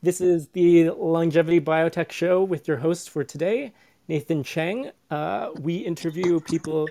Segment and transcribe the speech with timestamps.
[0.00, 3.72] This is the Longevity Biotech Show with your host for today,
[4.06, 4.92] Nathan Cheng.
[5.10, 6.88] Uh, we interview people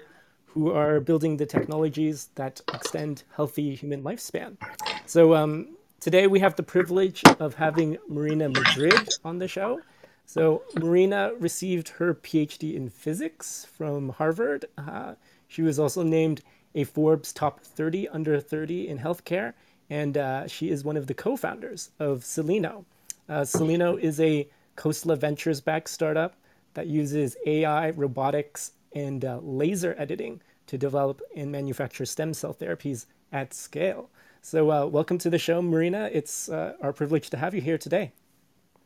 [0.47, 4.57] who are building the technologies that extend healthy human lifespan.
[5.05, 9.79] So um, today we have the privilege of having Marina Madrid on the show.
[10.25, 14.65] So Marina received her PhD in physics from Harvard.
[14.77, 15.13] Uh,
[15.47, 16.41] she was also named
[16.75, 19.53] a Forbes top 30 under 30 in healthcare,
[19.89, 22.83] and uh, she is one of the co-founders of Celino.
[23.29, 24.47] Uh, Celino is a
[24.77, 26.35] Khosla Ventures backed startup
[26.75, 33.05] that uses AI, robotics, and uh, laser editing to develop and manufacture stem cell therapies
[33.33, 34.09] at scale.
[34.41, 36.09] So, uh, welcome to the show, Marina.
[36.13, 38.13] It's uh, our privilege to have you here today.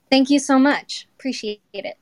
[0.09, 1.08] Thank you so much.
[1.20, 1.98] Appreciate it.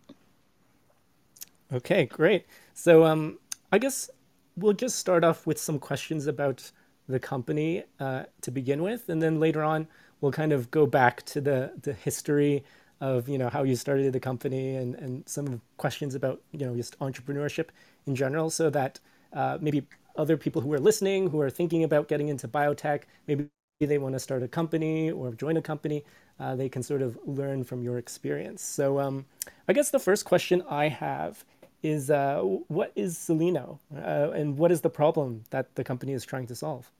[1.73, 2.45] Okay, great.
[2.73, 3.39] So, um,
[3.71, 4.09] I guess
[4.55, 6.71] we'll just start off with some questions about
[7.09, 9.87] the company uh, to begin with, and then later on
[10.21, 12.63] we'll kind of go back to the the history
[13.01, 16.75] of you know how you started the company and and some questions about you know
[16.75, 17.67] just entrepreneurship
[18.05, 18.99] in general, so that
[19.33, 19.83] uh, maybe
[20.17, 23.47] other people who are listening who are thinking about getting into biotech, maybe
[23.79, 26.03] they want to start a company or join a company,
[26.39, 28.61] uh, they can sort of learn from your experience.
[28.61, 29.25] So um,
[29.69, 31.45] I guess the first question I have
[31.81, 36.25] is uh, what is Celino uh, and what is the problem that the company is
[36.25, 36.91] trying to solve?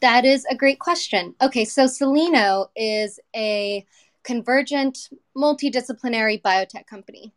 [0.00, 1.34] That is a great question.
[1.40, 3.86] Okay, so Celino is a
[4.24, 7.32] convergent multidisciplinary biotech company.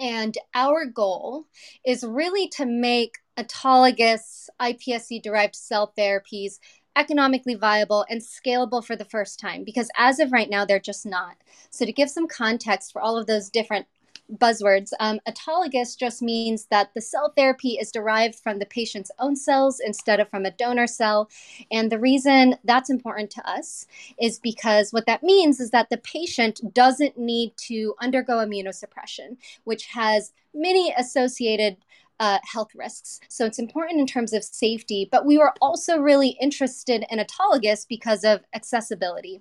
[0.00, 1.46] And our goal
[1.84, 6.58] is really to make autologous iPSC derived cell therapies
[6.96, 11.06] economically viable and scalable for the first time because as of right now they're just
[11.06, 11.36] not
[11.70, 13.86] so to give some context for all of those different
[14.36, 14.90] buzzwords.
[15.00, 19.80] Um, autologous just means that the cell therapy is derived from the patient's own cells
[19.84, 21.28] instead of from a donor cell.
[21.70, 23.86] And the reason that's important to us
[24.20, 29.86] is because what that means is that the patient doesn't need to undergo immunosuppression, which
[29.86, 31.76] has many associated
[32.20, 33.20] uh, health risks.
[33.28, 37.86] So it's important in terms of safety, but we were also really interested in autologous
[37.88, 39.40] because of accessibility.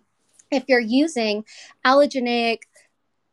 [0.50, 1.46] If you're using
[1.85, 2.63] allogeneic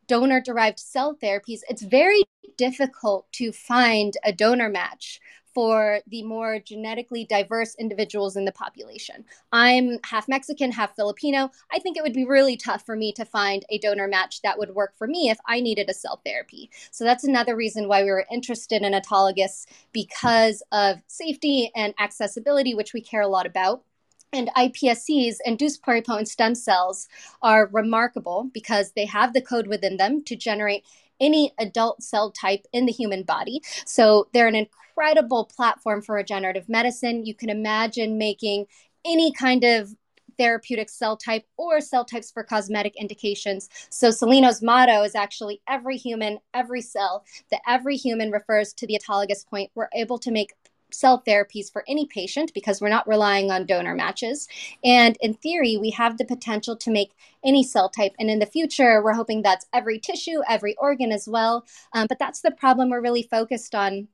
[0.09, 2.23] donor derived cell therapies, it's very
[2.57, 5.21] difficult to find a donor match
[5.53, 9.25] for the more genetically diverse individuals in the population.
[9.51, 11.51] I'm half Mexican, half Filipino.
[11.71, 14.57] I think it would be really tough for me to find a donor match that
[14.57, 16.69] would work for me if I needed a cell therapy.
[16.91, 22.73] So that's another reason why we were interested in autologous because of safety and accessibility,
[22.75, 23.83] which we care a lot about.
[24.31, 27.07] And iPSCs, induced pluripotent stem cells,
[27.41, 30.83] are remarkable because they have the code within them to generate
[31.19, 33.61] any adult cell type in the human body.
[33.85, 37.25] So they're an incredible platform for regenerative medicine.
[37.25, 38.67] You can imagine making
[39.05, 39.95] any kind of
[40.37, 43.69] therapeutic cell type or cell types for cosmetic indications.
[43.89, 47.25] So Celino's motto is actually every human, every cell.
[47.51, 49.69] The every human refers to the autologous point.
[49.75, 50.53] We're able to make
[50.91, 54.47] cell therapies for any patient because we're not relying on donor matches.
[54.83, 57.11] And in theory, we have the potential to make
[57.43, 58.13] any cell type.
[58.19, 61.65] And in the future, we're hoping that's every tissue, every organ as well.
[61.93, 64.07] Um, but that's the problem we're really focused on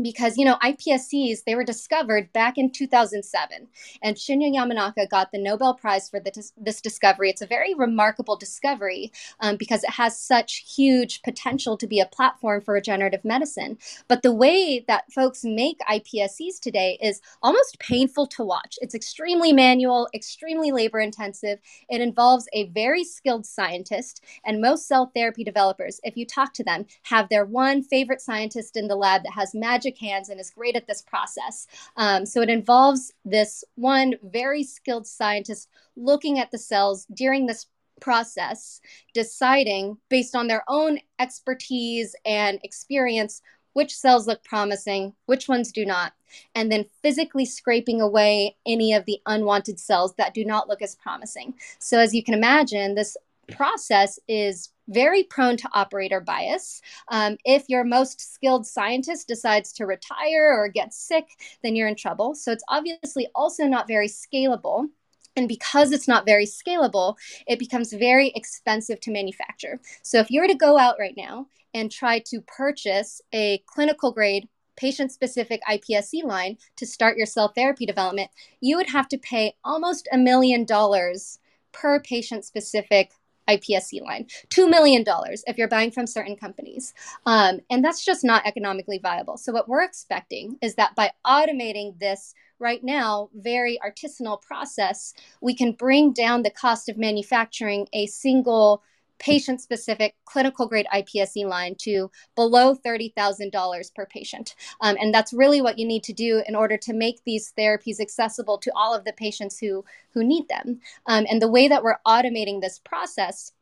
[0.00, 3.66] because you know iPSCs they were discovered back in 2007
[4.02, 7.30] and Shinya Yamanaka got the Nobel Prize for the, this discovery.
[7.30, 12.06] It's a very remarkable discovery um, because it has such huge potential to be a
[12.06, 13.78] platform for regenerative medicine.
[14.08, 18.78] But the way that folks make iPSCs today is almost painful to watch.
[18.80, 21.58] It's extremely manual, extremely labor intensive.
[21.88, 26.64] It involves a very skilled scientist and most cell therapy developers if you talk to
[26.64, 30.40] them have their one favorite scientist in the lab that has magic magic hands and
[30.40, 31.66] is great at this process.
[31.96, 37.66] Um, so it involves this one very skilled scientist looking at the cells during this
[38.00, 38.80] process,
[39.14, 43.42] deciding based on their own expertise and experience
[43.72, 46.14] which cells look promising, which ones do not,
[46.54, 50.94] and then physically scraping away any of the unwanted cells that do not look as
[50.96, 51.54] promising.
[51.78, 53.18] So, as you can imagine, this
[53.50, 56.80] process is very prone to operator bias.
[57.08, 61.26] Um, if your most skilled scientist decides to retire or get sick,
[61.62, 62.34] then you're in trouble.
[62.34, 64.88] So it's obviously also not very scalable.
[65.36, 67.16] And because it's not very scalable,
[67.46, 69.80] it becomes very expensive to manufacture.
[70.02, 74.12] So if you were to go out right now and try to purchase a clinical
[74.12, 79.18] grade patient specific iPSC line to start your cell therapy development, you would have to
[79.18, 81.38] pay almost a million dollars
[81.72, 83.12] per patient specific
[83.48, 85.04] iPSC line, $2 million
[85.46, 86.94] if you're buying from certain companies.
[87.26, 89.36] Um, and that's just not economically viable.
[89.36, 95.54] So, what we're expecting is that by automating this right now very artisanal process, we
[95.54, 98.82] can bring down the cost of manufacturing a single
[99.18, 104.54] patient specific clinical grade iPSC line to below $30,000 per patient.
[104.80, 108.00] Um, and that's really what you need to do in order to make these therapies
[108.00, 110.80] accessible to all of the patients who, who need them.
[111.06, 113.52] Um, and the way that we're automating this process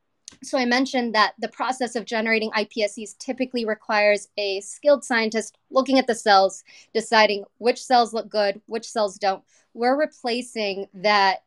[0.42, 5.98] so I mentioned that the process of generating iPSCs typically requires a skilled scientist looking
[5.98, 9.44] at the cells, deciding which cells look good, which cells don't.
[9.74, 11.44] We're replacing that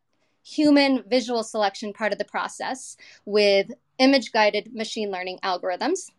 [0.47, 2.95] human visual selection part of the process
[3.25, 6.09] with image guided machine learning algorithms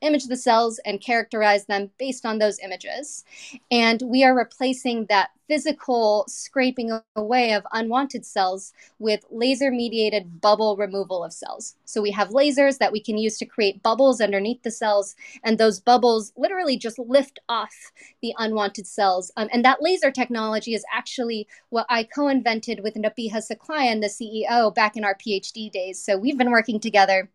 [0.00, 3.24] image the cells and characterize them based on those images.
[3.70, 10.76] And we are replacing that physical scraping away of unwanted cells with laser mediated bubble
[10.76, 11.76] removal of cells.
[11.84, 15.14] So we have lasers that we can use to create bubbles underneath the cells,
[15.44, 17.92] and those bubbles literally just lift off
[18.22, 19.30] the unwanted cells.
[19.36, 24.08] Um, and that laser technology is actually what I co invented with Nabiha Saklayan, the
[24.08, 26.02] CEO, back in our PhD days.
[26.02, 27.30] So we've been working together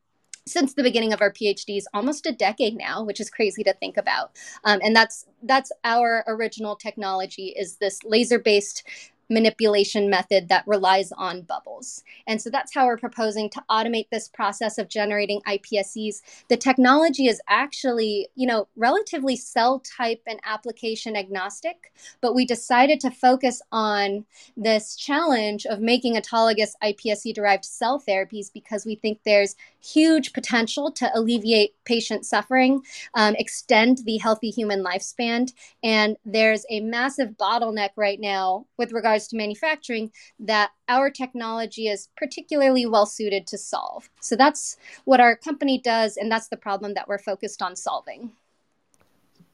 [0.46, 3.98] since the beginning of our PhDs, almost a decade now, which is crazy to think
[3.98, 4.32] about.
[4.64, 8.84] Um, and that's that's our original technology is this laser based
[9.32, 12.04] manipulation method that relies on bubbles.
[12.28, 16.22] And so that's how we're proposing to automate this process of generating iPSCs.
[16.50, 23.00] The technology is actually, you know, relatively cell type and application agnostic, but we decided
[23.00, 24.26] to focus on
[24.58, 30.92] this challenge of making autologous iPSC derived cell therapies because we think there's huge potential
[30.92, 32.81] to alleviate patient suffering,
[33.16, 35.51] um, extend the healthy human lifespan,
[35.83, 42.10] and there's a massive bottleneck right now with regards to manufacturing that our technology is
[42.18, 44.10] particularly well suited to solve.
[44.22, 48.31] So that's what our company does, and that's the problem that we're focused on solving.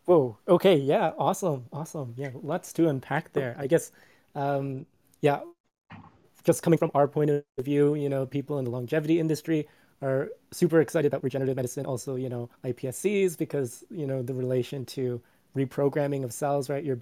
[0.06, 0.38] Whoa.
[0.47, 0.77] Okay.
[0.77, 1.12] Yeah.
[1.18, 1.65] Awesome.
[1.74, 2.13] Awesome.
[2.15, 2.29] Yeah.
[2.41, 3.57] Lots to unpack there.
[3.59, 3.91] I guess.
[4.35, 4.85] Um,
[5.19, 5.41] yeah.
[6.45, 9.68] Just coming from our point of view, you know, people in the longevity industry
[10.01, 11.85] are super excited about regenerative medicine.
[11.85, 15.21] Also, you know, iPSCs because you know the relation to
[15.55, 16.69] reprogramming of cells.
[16.69, 16.83] Right.
[16.83, 16.99] You're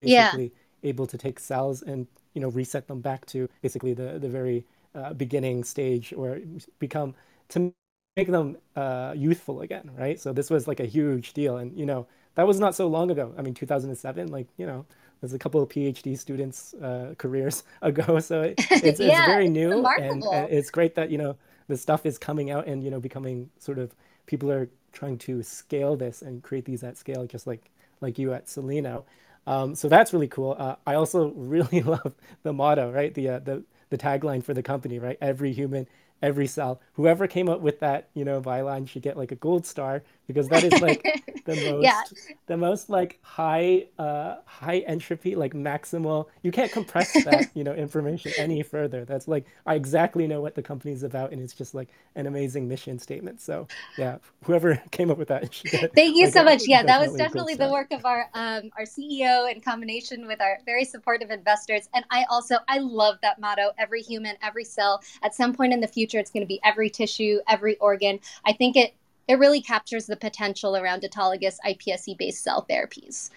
[0.00, 0.50] basically yeah
[0.82, 4.64] able to take cells and you know reset them back to basically the the very
[4.94, 6.40] uh, beginning stage or
[6.78, 7.14] become
[7.48, 7.72] to
[8.16, 10.18] make them uh, youthful again, right?
[10.18, 13.10] So this was like a huge deal, and you know that was not so long
[13.10, 13.34] ago.
[13.36, 14.86] I mean, 2007, like you know,
[15.20, 19.48] there's a couple of PhD students' uh, careers ago, so it, it's, yeah, it's very
[19.48, 21.36] new, it's and, and, it's great that you know
[21.68, 23.94] the stuff is coming out and you know becoming sort of
[24.26, 27.70] people are trying to scale this and create these at scale, just like
[28.00, 29.04] like you at Celino.
[29.46, 30.56] Um, so that's really cool.
[30.58, 33.14] Uh, I also really love the motto, right?
[33.14, 35.18] The uh, the the tagline for the company, right?
[35.20, 35.86] Every human
[36.22, 36.80] every cell.
[36.94, 40.48] Whoever came up with that, you know, byline should get like a gold star because
[40.48, 41.02] that is like
[41.44, 42.02] the most yeah.
[42.46, 46.26] the most like high uh high entropy, like maximal.
[46.42, 49.04] You can't compress that, you know, information any further.
[49.04, 52.68] That's like I exactly know what the company's about and it's just like an amazing
[52.68, 53.40] mission statement.
[53.40, 56.62] So yeah, whoever came up with that get, Thank you like, so much.
[56.66, 60.58] Yeah, that was definitely the work of our um our CEO in combination with our
[60.66, 61.88] very supportive investors.
[61.94, 65.02] And I also I love that motto, every human, every cell.
[65.22, 68.52] At some point in the future it's going to be every tissue every organ i
[68.52, 68.94] think it
[69.28, 73.30] it really captures the potential around autologous iPSC based cell therapies.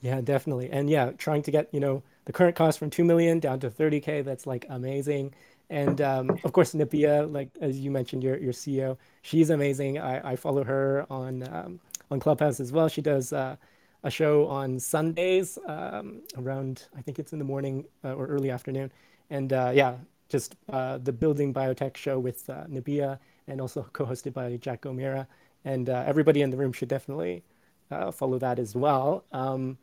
[0.00, 0.70] Yeah definitely.
[0.70, 3.70] And yeah trying to get you know the current cost from 2 million down to
[3.70, 5.34] 30k that's like amazing.
[5.70, 9.98] And um, of course Nipia, like as you mentioned your, your ceo she's amazing.
[9.98, 11.80] I, I follow her on um,
[12.10, 12.88] on clubhouse as well.
[12.88, 13.56] She does uh,
[14.04, 18.50] a show on sundays um, around i think it's in the morning uh, or early
[18.50, 18.90] afternoon.
[19.30, 19.96] And uh, yeah
[20.32, 25.26] just uh, the Building Biotech show with uh, Nabia and also co-hosted by Jack O'Meara.
[25.64, 27.42] And uh, everybody in the room should definitely
[27.90, 29.24] uh, follow that as well.
[29.32, 29.78] Um,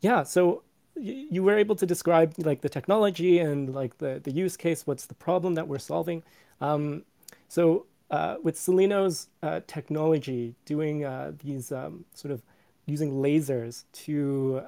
[0.00, 0.62] yeah, so
[0.96, 4.86] y- you were able to describe like the technology and like the, the use case,
[4.86, 6.22] what's the problem that we're solving.
[6.60, 7.04] Um,
[7.48, 11.00] so uh, with Celino's uh, technology, doing
[11.42, 12.42] these um, sort of
[12.86, 14.62] using lasers to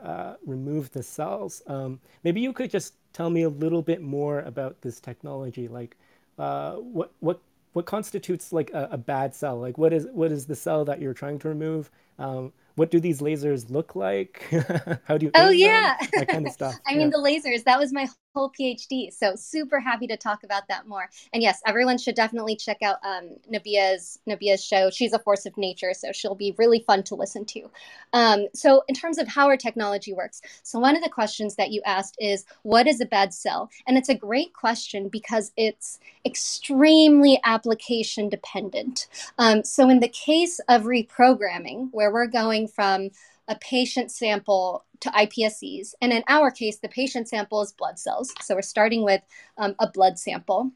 [0.45, 4.81] remove the cells, um, maybe you could just tell me a little bit more about
[4.83, 5.69] this technology.
[5.69, 5.97] Like,
[6.39, 7.41] uh, what what
[7.73, 9.59] what constitutes like a, a, bad cell?
[9.61, 11.91] Like, what is what is the cell that you're trying to remove?
[12.19, 14.43] Um, what do these lasers look like?
[15.05, 15.33] How do you?
[15.35, 16.09] Oh yeah, them?
[16.15, 16.75] that kind of stuff.
[16.87, 16.99] I yeah.
[16.99, 17.65] mean, the lasers.
[17.65, 19.13] That was my whole PhD.
[19.13, 21.09] So super happy to talk about that more.
[21.33, 24.91] And yes, everyone should definitely check out um, Nabia's Nabia's show.
[24.91, 27.71] She's a force of nature, so she'll be really fun to listen to.
[28.13, 31.71] Um, so in terms of how our technology works, so one of the questions that
[31.71, 33.69] you asked is, what is a bad cell?
[33.87, 39.09] And it's a great question because it's extremely application dependent.
[39.39, 43.11] Um, so in the case of reprogramming, where we're going from
[43.51, 45.95] a patient sample to iPSCs.
[46.01, 48.33] And in our case, the patient sample is blood cells.
[48.41, 49.23] So we're starting with
[49.59, 50.71] um, a blood sample.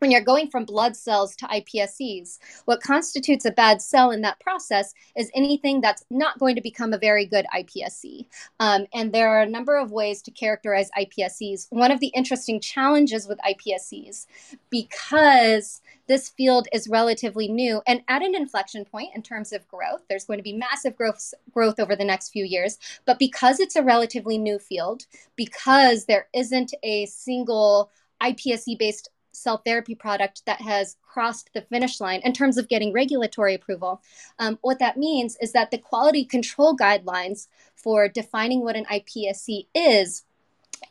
[0.00, 4.38] when you're going from blood cells to iPSCs, what constitutes a bad cell in that
[4.38, 8.26] process is anything that's not going to become a very good iPSC.
[8.60, 11.66] Um, and there are a number of ways to characterize iPSCs.
[11.70, 14.26] One of the interesting challenges with iPSCs,
[14.70, 20.02] because this field is relatively new and at an inflection point in terms of growth,
[20.08, 22.78] there's going to be massive growth, growth over the next few years.
[23.04, 29.62] But because it's a relatively new field, because there isn't a single iPSC based cell
[29.64, 34.02] therapy product that has crossed the finish line in terms of getting regulatory approval.
[34.38, 37.46] Um, what that means is that the quality control guidelines
[37.76, 40.24] for defining what an iPSC is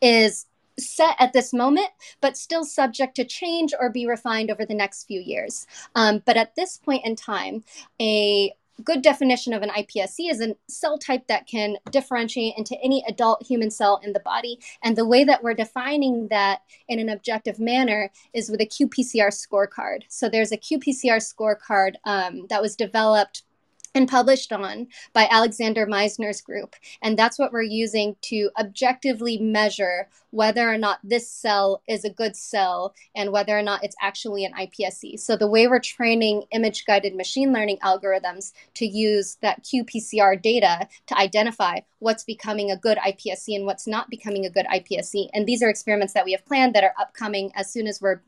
[0.01, 0.45] is
[0.79, 1.89] set at this moment,
[2.21, 5.65] but still subject to change or be refined over the next few years.
[5.95, 7.63] Um, but at this point in time,
[8.01, 8.53] a
[8.83, 13.43] good definition of an iPSC is a cell type that can differentiate into any adult
[13.45, 14.59] human cell in the body.
[14.83, 19.29] And the way that we're defining that in an objective manner is with a qPCR
[19.29, 20.03] scorecard.
[20.09, 23.43] So there's a qPCR scorecard um, that was developed
[23.97, 26.75] and published on by Alexander Meisner's group.
[27.01, 32.09] And that's what we're using to objectively measure whether or not this cell is a
[32.09, 35.19] good cell and whether or not it's actually an iPSC.
[35.19, 40.87] So the way we're training image guided machine learning algorithms to use that qPCR data
[41.07, 45.29] to identify what's becoming a good iPSC and what's not becoming a good iPSC.
[45.33, 48.21] And these are experiments that we have planned that are upcoming as soon as we're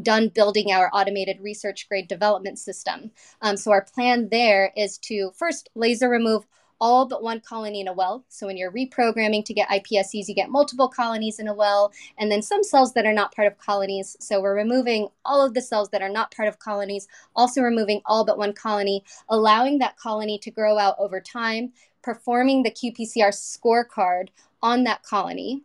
[0.00, 3.10] done building our automated research grade development system.
[3.42, 6.46] Um, so our plan there is to first laser remove
[6.80, 8.24] all but one colony in a well.
[8.28, 12.32] So when you're reprogramming to get iPSCs, you get multiple colonies in a well, and
[12.32, 14.16] then some cells that are not part of colonies.
[14.18, 17.06] So we're removing all of the cells that are not part of colonies,
[17.36, 22.62] also removing all but one colony, allowing that colony to grow out over time, performing
[22.62, 24.28] the qPCR scorecard
[24.62, 25.62] on that colony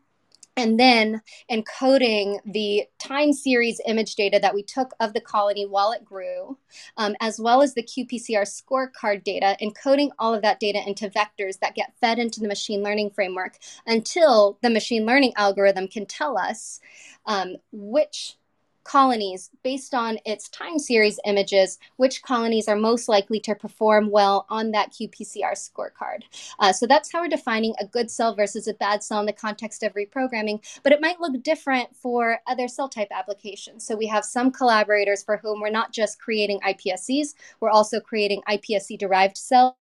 [0.58, 1.22] and then
[1.52, 6.58] encoding the time series image data that we took of the colony while it grew,
[6.98, 11.60] um, as well as the qPCR scorecard data, encoding all of that data into vectors
[11.60, 16.38] that get fed into the machine learning framework until the machine learning algorithm can tell
[16.38, 16.80] us
[17.26, 18.38] um, which
[18.86, 24.46] colonies based on its time series images, which colonies are most likely to perform well
[24.50, 26.22] on that qPCR scorecard.
[26.60, 29.34] Uh, so that's how we're defining a good cell versus a bad cell in the
[29.34, 33.86] context of reprogramming, but it might look different for other cell type applications.
[33.86, 38.42] So we have some collaborators for whom we're not just creating iPSCs, we're also creating
[38.48, 39.76] iPSC derived cells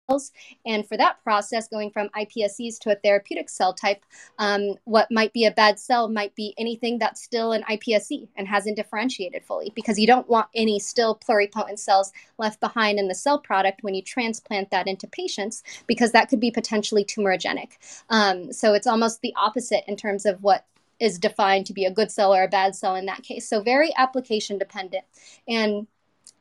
[0.67, 4.05] and for that process, going from iPSCs to a therapeutic cell type,
[4.39, 8.47] um, what might be a bad cell might be anything that's still an iPSC and
[8.47, 13.15] hasn't differentiated fully because you don't want any still pluripotent cells left behind in the
[13.15, 17.71] cell product when you transplant that into patients because that could be potentially tumorigenic.
[18.11, 20.67] Um, so it's almost the opposite in terms of what
[21.01, 23.49] is defined to be a good cell or a bad cell in that case.
[23.49, 25.05] So very application dependent.
[25.49, 25.87] And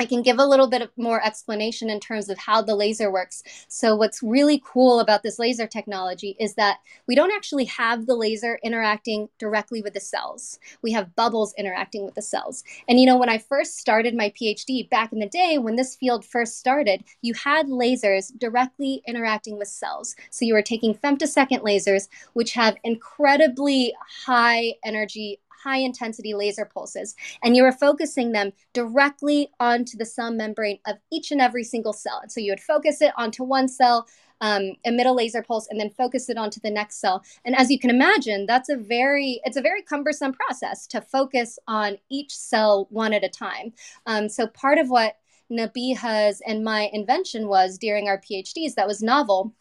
[0.02, 3.12] I can give a little bit of more explanation in terms of how the laser
[3.12, 3.44] works.
[3.68, 8.16] So, what's really cool about this laser technology is that we don't actually have the
[8.16, 10.58] laser interacting directly with the cells.
[10.82, 12.64] We have bubbles interacting with the cells.
[12.90, 15.96] And you know, when I first started my PhD back in the day, when this
[15.96, 20.16] field first started, you had lasers directly interacting with cells.
[20.32, 23.94] So, you were taking femtosecond lasers, which have incredibly
[24.26, 30.32] high energy high intensity laser pulses, and you were focusing them directly onto the cell
[30.32, 32.20] membrane of each and every single cell.
[32.22, 34.08] And so you would focus it onto one cell,
[34.42, 37.24] um, emit a laser pulse, and then focus it onto the next cell.
[37.46, 41.60] And as you can imagine, that's a very it's a very cumbersome process to focus
[41.68, 43.74] on each cell one at a time.
[44.06, 45.18] Um, so part of what
[45.52, 49.54] Nabiha's and my invention was during our PhDs that was novel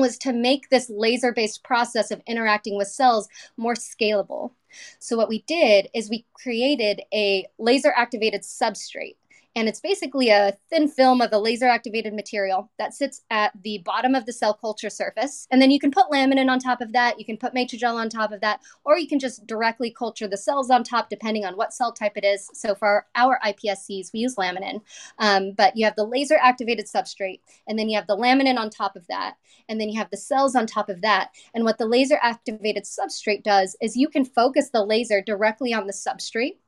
[0.00, 4.52] was to make this laser based process of interacting with cells more scalable.
[4.98, 9.16] So, what we did is we created a laser activated substrate
[9.58, 13.78] and it's basically a thin film of a laser activated material that sits at the
[13.78, 15.48] bottom of the cell culture surface.
[15.50, 18.08] And then you can put laminin on top of that, you can put Matrigel on
[18.08, 21.56] top of that, or you can just directly culture the cells on top depending on
[21.56, 22.48] what cell type it is.
[22.54, 24.80] So for our iPSCs, we use laminin.
[25.18, 28.70] Um, but you have the laser activated substrate, and then you have the laminin on
[28.70, 29.34] top of that,
[29.68, 31.30] and then you have the cells on top of that.
[31.52, 35.88] And what the laser activated substrate does is you can focus the laser directly on
[35.88, 36.58] the substrate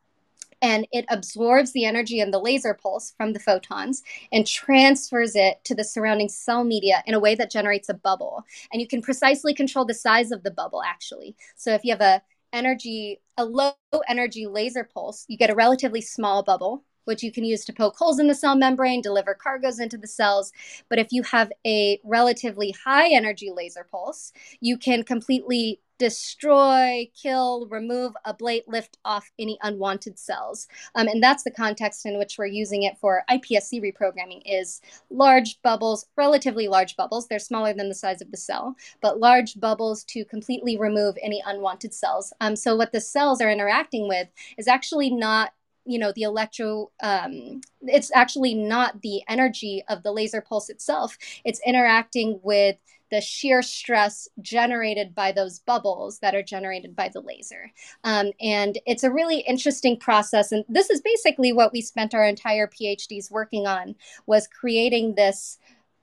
[0.62, 4.02] and it absorbs the energy in the laser pulse from the photons
[4.32, 8.44] and transfers it to the surrounding cell media in a way that generates a bubble.
[8.72, 11.36] And you can precisely control the size of the bubble actually.
[11.56, 13.72] So if you have a energy a low
[14.08, 17.96] energy laser pulse, you get a relatively small bubble which you can use to poke
[17.96, 20.52] holes in the cell membrane, deliver cargoes into the cells.
[20.88, 27.69] But if you have a relatively high energy laser pulse, you can completely destroy, kill,
[27.71, 30.66] remove, ablate, lift off any unwanted cells.
[30.95, 34.80] Um, and that's the context in which we're using it for iPSC reprogramming is
[35.11, 37.28] large bubbles, relatively large bubbles.
[37.28, 41.42] They're smaller than the size of the cell, but large bubbles to completely remove any
[41.45, 42.33] unwanted cells.
[42.40, 45.52] Um, so what the cells are interacting with is actually not
[45.87, 51.16] you know the electro um, it's actually not the energy of the laser pulse itself
[51.42, 52.76] it's interacting with
[53.10, 57.70] the shear stress generated by those bubbles that are generated by the laser.
[58.04, 60.52] Um, and it's a really interesting process.
[60.52, 63.94] And this is basically what we spent our entire phds working on
[64.26, 65.58] was creating this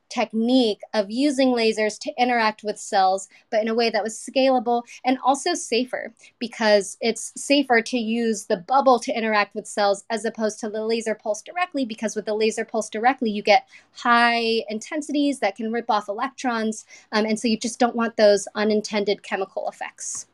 [0.09, 4.83] technique of using lasers to interact with cells, but in a way that was scalable
[5.05, 10.25] and also safer because it's safer to use the bubble to interact with cells as
[10.25, 11.85] opposed to the laser pulse directly.
[11.85, 16.85] Because with the laser pulse directly, you get high intensities that can rip off electrons.
[17.11, 20.27] Um, and so you just don't want those unintended chemical effects.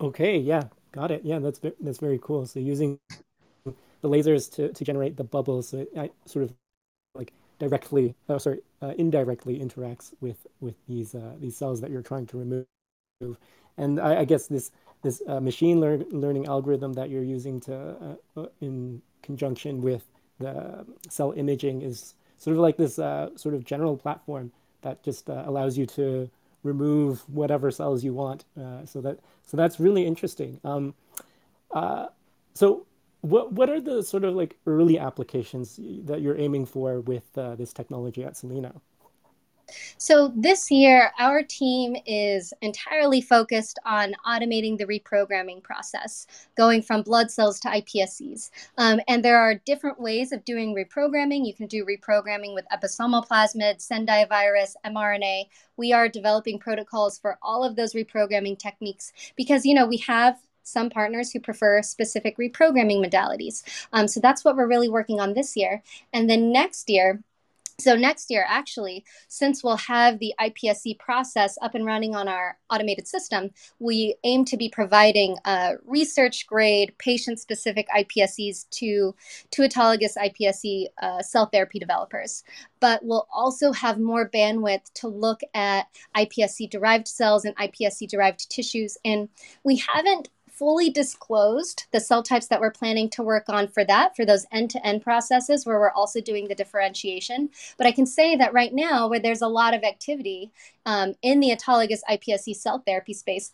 [0.00, 1.24] Okay, yeah, got it.
[1.24, 2.46] Yeah, that's that's very cool.
[2.46, 2.98] So using
[3.64, 6.52] the lasers to, to generate the bubbles, so it, sort of
[7.58, 12.26] directly, oh, sorry, uh, indirectly interacts with with these uh, these cells that you're trying
[12.26, 12.66] to remove.
[13.76, 14.70] And I, I guess this
[15.02, 17.74] this uh, machine lear learning algorithm that you're using to
[18.36, 20.04] uh, uh, in conjunction with
[20.38, 25.78] the cell imaging is sort of like this sort of general platform that just allows
[25.78, 26.28] you to
[26.62, 28.44] remove whatever cells you want.
[28.84, 30.60] so that so that's really interesting.
[30.64, 30.94] Um,
[32.54, 32.86] so
[33.24, 37.54] what what are the sort of like early applications that you're aiming for with uh,
[37.56, 38.80] this technology at Celino?
[39.96, 47.00] So this year, our team is entirely focused on automating the reprogramming process, going from
[47.00, 48.50] blood cells to iPSCs.
[48.76, 51.46] Um, and there are different ways of doing reprogramming.
[51.46, 55.46] You can do reprogramming with episomal plasmid, Sendai virus, mRNA.
[55.78, 60.36] We are developing protocols for all of those reprogramming techniques because, you know, we have
[60.64, 63.62] some partners who prefer specific reprogramming modalities.
[63.92, 65.82] Um, so that's what we're really working on this year.
[66.12, 67.22] And then next year,
[67.80, 72.56] so next year, actually, since we'll have the iPSC process up and running on our
[72.70, 73.50] automated system,
[73.80, 79.14] we aim to be providing uh, research grade, patient specific iPSCs to,
[79.50, 82.44] to autologous iPSC uh, cell therapy developers.
[82.78, 88.48] But we'll also have more bandwidth to look at iPSC derived cells and iPSC derived
[88.50, 88.96] tissues.
[89.04, 89.28] And
[89.64, 94.14] we haven't fully disclosed the cell types that we're planning to work on for that,
[94.14, 97.50] for those end to end processes where we're also doing the differentiation.
[97.76, 100.52] But I can say that right now, where there's a lot of activity
[100.86, 103.52] um, in the autologous iPSC cell therapy space,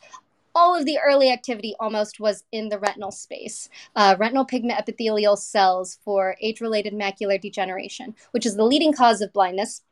[0.54, 3.68] all of the early activity almost was in the retinal space.
[3.94, 9.20] Uh, retinal pigment epithelial cells for age related macular degeneration, which is the leading cause
[9.20, 9.82] of blindness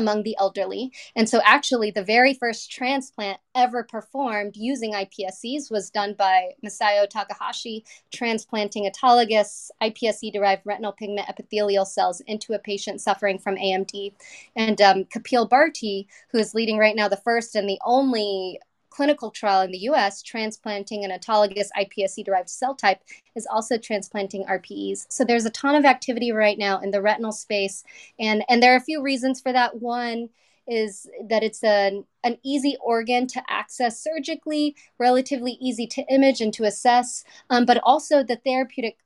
[0.00, 0.92] among the elderly.
[1.14, 7.08] And so, actually, the very first transplant ever performed using iPSCs was done by Masayo
[7.08, 14.12] Takahashi, transplanting autologous iPSC derived retinal pigment epithelial cells into a patient suffering from AMD.
[14.56, 18.58] And um, Kapil Bharti, who is leading right now the first and the only
[18.90, 23.00] clinical trial in the US, transplanting an autologous iPSC derived cell type,
[23.34, 25.06] is also transplanting RPEs.
[25.08, 27.84] So there's a ton of activity right now in the retinal space.
[28.18, 29.80] And, and there are a few reasons for that.
[29.80, 30.28] One
[30.66, 36.52] is that it's an, an easy organ to access surgically, relatively easy to image and
[36.54, 38.98] to assess, um, but also the therapeutic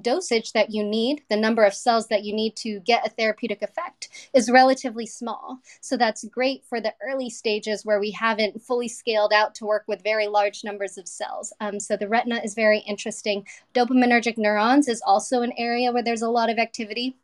[0.00, 3.62] dosage that you need, the number of cells that you need to get a therapeutic
[3.62, 5.58] effect, is relatively small.
[5.80, 9.84] So that's great for the early stages where we haven't fully scaled out to work
[9.86, 11.52] with very large numbers of cells.
[11.60, 13.46] Um, so the retina is very interesting.
[13.74, 17.16] Dopaminergic neurons is also an area where there's a lot of activity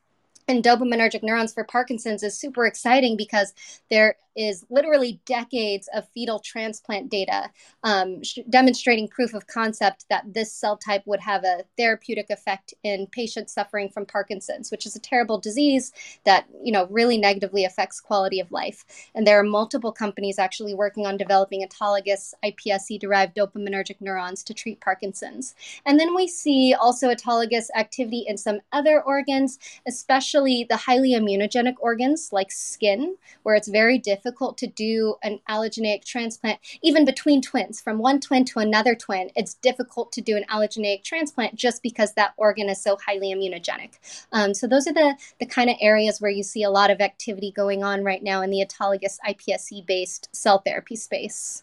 [0.48, 3.52] and dopaminergic neurons for Parkinson's is super exciting because
[3.90, 7.50] there is literally decades of fetal transplant data
[7.82, 12.72] um, sh- demonstrating proof of concept that this cell type would have a therapeutic effect
[12.84, 15.92] in patients suffering from Parkinson's, which is a terrible disease
[16.24, 18.84] that you know really negatively affects quality of life.
[19.14, 24.80] And there are multiple companies actually working on developing autologous iPSC-derived dopaminergic neurons to treat
[24.80, 25.56] Parkinson's.
[25.84, 31.74] And then we see also autologous activity in some other organs, especially the highly immunogenic
[31.80, 37.40] organs like skin, where it's very difficult difficult to do an allogeneic transplant, even between
[37.40, 39.30] twins, from one twin to another twin.
[39.34, 43.92] It's difficult to do an allogeneic transplant just because that organ is so highly immunogenic.
[44.32, 47.00] Um, so those are the, the kind of areas where you see a lot of
[47.00, 51.62] activity going on right now in the autologous iPSC based cell therapy space.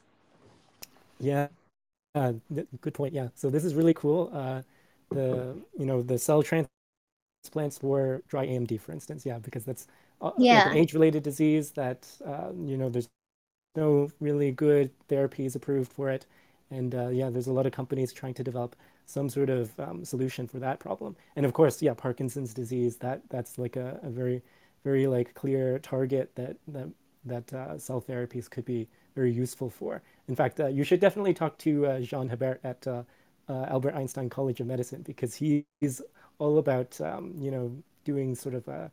[1.20, 1.50] Yeah,
[2.16, 2.34] uh,
[2.82, 3.14] good point.
[3.14, 4.32] Yeah, so this is really cool.
[4.34, 4.64] Uh,
[5.12, 9.24] the you know the cell transplants for dry AMD, for instance.
[9.24, 9.88] Yeah, because that's
[10.38, 10.64] yeah.
[10.64, 13.10] like an age-related disease that uh, you know there's
[13.76, 16.26] no really good therapies approved for it.
[16.72, 18.76] And uh, yeah, there's a lot of companies trying to develop
[19.06, 21.16] some sort of um, solution for that problem.
[21.36, 24.42] And of course, yeah, Parkinson's disease, that that's like a, a very,
[24.84, 26.90] very like clear target that that,
[27.26, 30.02] that uh, cell therapies could be very useful for.
[30.28, 33.04] In fact, uh, you should definitely talk to uh, Jean Hebert at uh,
[33.48, 36.02] uh, Albert Einstein College of Medicine because he's
[36.40, 37.72] all about, um, you know,
[38.04, 38.92] doing sort of a,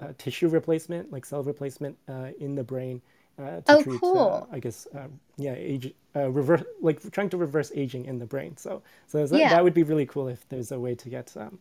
[0.00, 1.96] a tissue replacement, like cell replacement
[2.38, 3.00] in the brain
[3.38, 4.46] uh, to oh, treat, cool.
[4.50, 8.24] uh, I guess, uh, yeah, age, uh, reverse, like trying to reverse aging in the
[8.24, 8.56] brain.
[8.56, 9.50] So, so that, Yeah.
[9.50, 11.58] that would be really cool if there's a way to get um,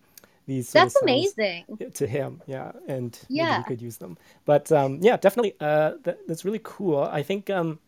[0.47, 1.65] these That's amazing.
[1.93, 3.57] to him, yeah, and Yeah.
[3.57, 4.17] he could use them.
[4.45, 6.99] But um, yeah, definitely, uh, that, that's really cool.
[6.99, 7.79] I think, um,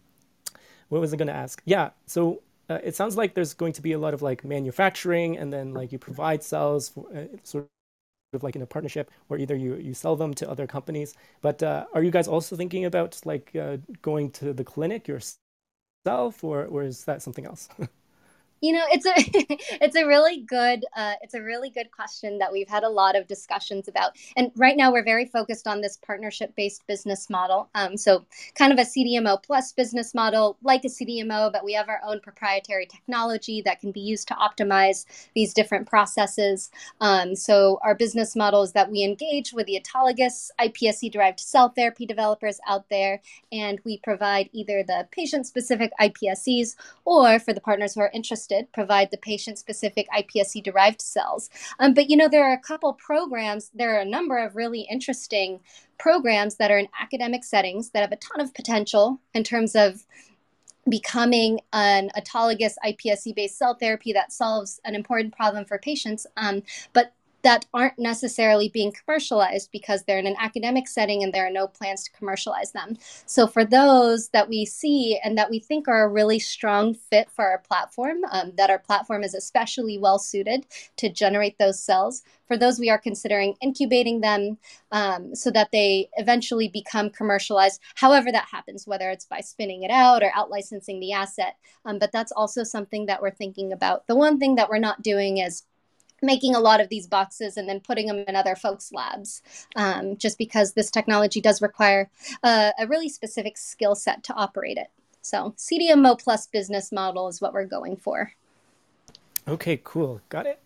[0.89, 1.61] what was I going to ask?
[1.65, 5.37] Yeah, so uh, it sounds like there's going to be a lot of like manufacturing,
[5.37, 7.67] and then like you provide cells for uh, sort
[8.43, 11.13] like in a partnership, or either you you sell them to other companies.
[11.41, 16.43] But uh, are you guys also thinking about like uh, going to the clinic yourself,
[16.43, 17.69] or or is that something else?
[18.61, 19.13] You know, it's a
[19.83, 23.15] it's a really good uh, it's a really good question that we've had a lot
[23.15, 24.11] of discussions about.
[24.35, 27.69] And right now, we're very focused on this partnership based business model.
[27.75, 31.89] Um, so, kind of a CDMO plus business model, like a CDMO, but we have
[31.89, 36.71] our own proprietary technology that can be used to optimize these different processes.
[37.01, 41.69] Um, so, our business model is that we engage with the autologous iPSC derived cell
[41.69, 47.61] therapy developers out there, and we provide either the patient specific iPSCs or for the
[47.61, 51.49] partners who are interested, provide the patient specific iPSC derived cells.
[51.79, 54.81] Um, but you know, there are a couple programs, there are a number of really
[54.81, 55.59] interesting
[55.97, 60.05] programs that are in academic settings that have a ton of potential in terms of
[60.89, 66.63] becoming an autologous iPSC based cell therapy that solves an important problem for patients, um,
[66.93, 67.13] but
[67.47, 71.65] that aren't necessarily being commercialized because they're in an academic setting and there are no
[71.65, 72.97] plans to commercialize them.
[73.25, 77.29] So, for those that we see and that we think are a really strong fit
[77.31, 80.65] for our platform, um, that our platform is especially well suited
[80.97, 84.57] to generate those cells, for those we are considering incubating them
[84.91, 89.91] um, so that they eventually become commercialized, however that happens, whether it's by spinning it
[89.91, 91.55] out or out licensing the asset.
[91.85, 94.05] Um, but that's also something that we're thinking about.
[94.07, 95.63] The one thing that we're not doing is
[96.21, 99.41] making a lot of these boxes and then putting them in other folks' labs,
[99.75, 102.09] um, just because this technology does require
[102.43, 104.87] a, a really specific skill set to operate it.
[105.21, 108.33] So, CDMO plus business model is what we're going for.
[109.47, 110.21] Okay, cool.
[110.29, 110.61] Got it.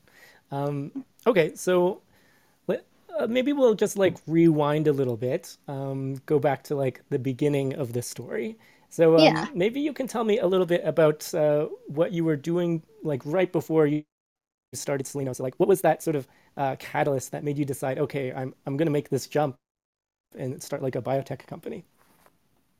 [0.51, 0.93] Um,
[1.25, 2.01] okay, so
[2.67, 2.85] let,
[3.19, 7.19] uh, maybe we'll just like rewind a little bit, um, go back to like the
[7.19, 8.57] beginning of the story.
[8.89, 9.47] So um, Yeah.
[9.53, 13.21] maybe you can tell me a little bit about uh, what you were doing like
[13.25, 14.03] right before you
[14.73, 15.35] started Seleno.
[15.35, 18.53] So like, what was that sort of uh, catalyst that made you decide, okay, I'm
[18.65, 19.57] I'm gonna make this jump
[20.37, 21.85] and start like a biotech company?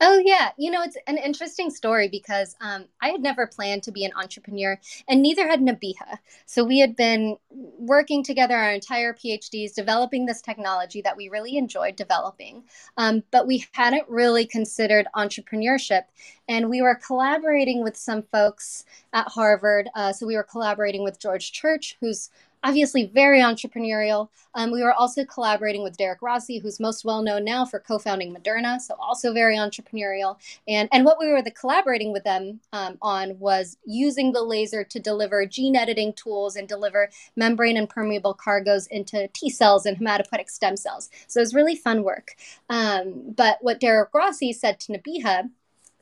[0.04, 0.50] Oh, yeah.
[0.58, 4.12] You know, it's an interesting story because um, I had never planned to be an
[4.16, 6.18] entrepreneur, and neither had Nabiha.
[6.48, 11.56] So we had been working together our entire PhDs, developing this technology that we really
[11.56, 12.64] enjoyed developing.
[12.98, 16.06] Um, but we hadn't really considered entrepreneurship.
[16.50, 19.88] And we were collaborating with some folks at Harvard.
[19.94, 22.32] Uh, so we were collaborating with George Church, who's
[22.64, 24.30] obviously very entrepreneurial.
[24.56, 28.34] Um, we were also collaborating with Derek Rossi, who's most well known now for co-founding
[28.34, 30.38] Moderna, so also very entrepreneurial.
[30.68, 34.84] And and what we were the collaborating with them um, on was using the laser
[34.84, 39.98] to deliver gene editing tools and deliver membrane and permeable cargoes into T cells and
[39.98, 41.10] hematopoietic stem cells.
[41.28, 42.36] So it was really fun work.
[42.70, 45.50] Um, but what Derek Rossi said to Nabiha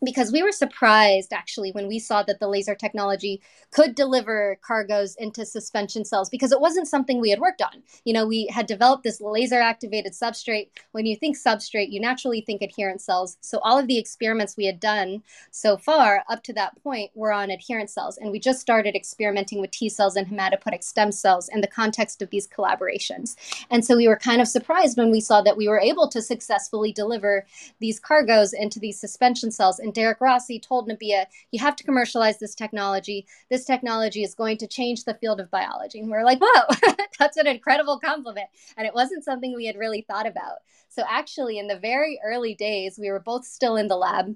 [0.04, 5.16] because we were surprised actually when we saw that the laser technology could deliver cargoes
[5.18, 7.84] into suspension cells because it wasn't something we had worked on.
[8.06, 10.70] You know, we had developed this laser activated substrate.
[10.92, 13.38] When you think substrate, you naturally think adherent cells.
[13.42, 17.32] So all of the experiments we had done so far up to that point were
[17.32, 18.18] on adherent cells.
[18.18, 22.22] And we just started experimenting with T cells and hematopoietic stem cells in the context
[22.22, 23.36] of these collaborations.
[23.70, 26.22] And so we were kind of surprised when we saw that we were able to
[26.22, 27.46] successfully deliver
[27.80, 29.80] these cargoes into these suspension cells.
[29.92, 33.26] Derek Rossi told Nabia, you have to commercialize this technology.
[33.50, 36.00] This technology is going to change the field of biology.
[36.00, 38.48] And we are like, whoa, that's an incredible compliment.
[38.78, 40.60] And it wasn't something we had really thought about.
[40.90, 44.36] So actually, in the very early days, we were both still in the lab.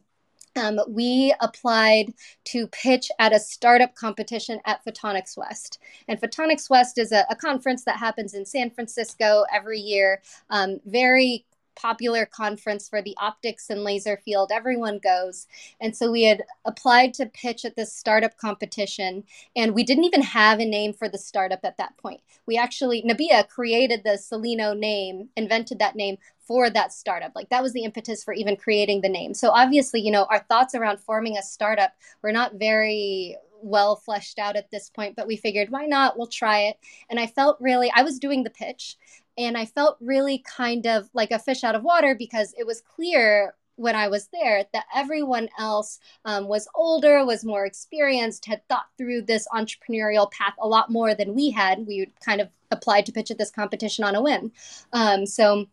[0.56, 2.14] Um, we applied
[2.46, 5.80] to pitch at a startup competition at Photonics West.
[6.08, 10.22] And Photonics West is a, a conference that happens in San Francisco every year.
[10.50, 14.52] Um, very popular conference for the optics and laser field.
[14.52, 15.48] Everyone goes.
[15.82, 19.24] And so we had applied to pitch at this startup competition,
[19.56, 22.22] and we didn't even have a name for the startup at that point.
[22.46, 27.32] We actually, Nabia created the Celino name, invented that name for that startup.
[27.36, 29.34] Like that was the impetus for even creating the name.
[29.34, 34.40] So obviously, you know, our thoughts around forming a startup were not very well fleshed
[34.40, 36.18] out at this point, but we figured why not?
[36.18, 36.78] We'll try it.
[37.10, 38.98] And I felt really, I was doing the pitch
[39.38, 42.82] and I felt really kind of like a fish out of water because it was
[42.82, 48.68] clear when I was there that everyone else um, was older, was more experienced, had
[48.68, 51.88] thought through this entrepreneurial path a lot more than we had.
[51.88, 54.52] We kind of applied to pitch at this competition on a whim.
[54.92, 55.68] Um, so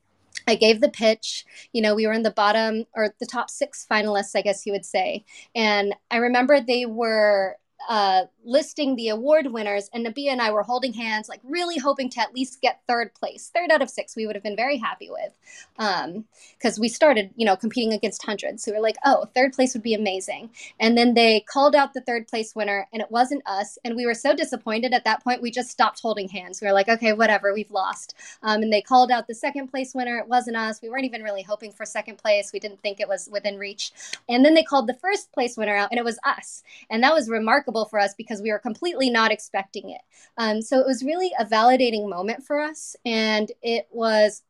[0.47, 1.45] I gave the pitch.
[1.73, 4.73] You know, we were in the bottom or the top six finalists, I guess you
[4.73, 5.25] would say.
[5.55, 7.57] And I remember they were
[7.89, 12.11] uh, listing the award winners, and Nabia and I were holding hands, like really hoping
[12.11, 13.51] to at least get third place.
[13.55, 15.33] Third out of six, we would have been very happy with,
[15.77, 18.65] because um, we started, you know, competing against hundreds.
[18.65, 20.51] So we were like, oh, third place would be amazing.
[20.79, 23.79] And then they called out the third place winner, and it wasn't us.
[23.85, 26.61] And we were so disappointed at that point, we just stopped holding hands.
[26.61, 28.15] We were like, okay, whatever, we've lost.
[28.43, 30.19] Um, and they called out the second place winner.
[30.19, 30.81] It wasn't us.
[30.83, 32.53] We weren't even really hoping for second place.
[32.53, 33.93] We didn't think it was within reach.
[34.29, 36.63] And then they called the first place winner out, and it was us.
[36.91, 40.01] And that was remarkable for us because we were completely not expecting it.
[40.37, 42.97] Um, so it was really a validating moment for us.
[43.05, 44.43] And it was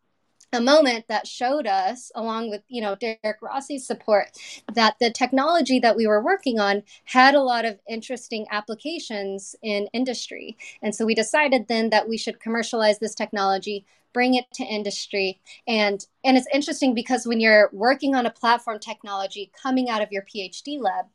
[0.53, 4.31] a moment that showed us along with you know derek rossi's support
[4.75, 9.89] that the technology that we were working on had a lot of interesting applications in
[9.93, 14.65] industry and so we decided then that we should commercialize this technology bring it to
[14.65, 20.03] industry and and it's interesting because when you're working on a platform technology coming out
[20.03, 21.07] of your phd lab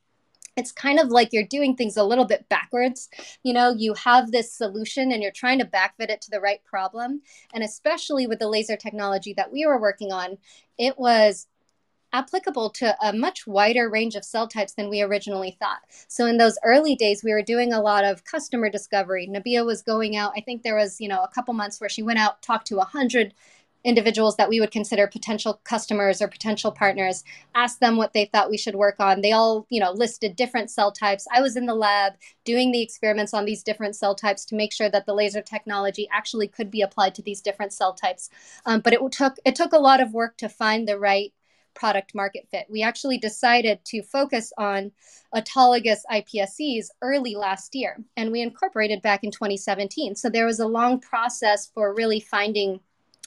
[0.56, 3.10] it's kind of like you're doing things a little bit backwards.
[3.44, 6.64] You know, you have this solution and you're trying to backfit it to the right
[6.64, 7.22] problem.
[7.54, 10.38] And especially with the laser technology that we were working on,
[10.78, 11.48] it was
[12.14, 15.80] applicable to a much wider range of cell types than we originally thought.
[16.08, 19.28] So in those early days, we were doing a lot of customer discovery.
[19.28, 20.32] Nabia was going out.
[20.38, 22.80] I think there was, you know, a couple months where she went out, talked to
[22.80, 23.34] a hundred
[23.86, 28.50] individuals that we would consider potential customers or potential partners asked them what they thought
[28.50, 31.66] we should work on they all you know listed different cell types i was in
[31.66, 35.14] the lab doing the experiments on these different cell types to make sure that the
[35.14, 38.30] laser technology actually could be applied to these different cell types
[38.66, 41.32] um, but it took it took a lot of work to find the right
[41.76, 42.66] product market fit.
[42.70, 44.92] We actually decided to focus on
[45.36, 50.16] autologous iPSCs early last year, and we incorporated back in 2017.
[50.16, 52.80] So there was a long process for really finding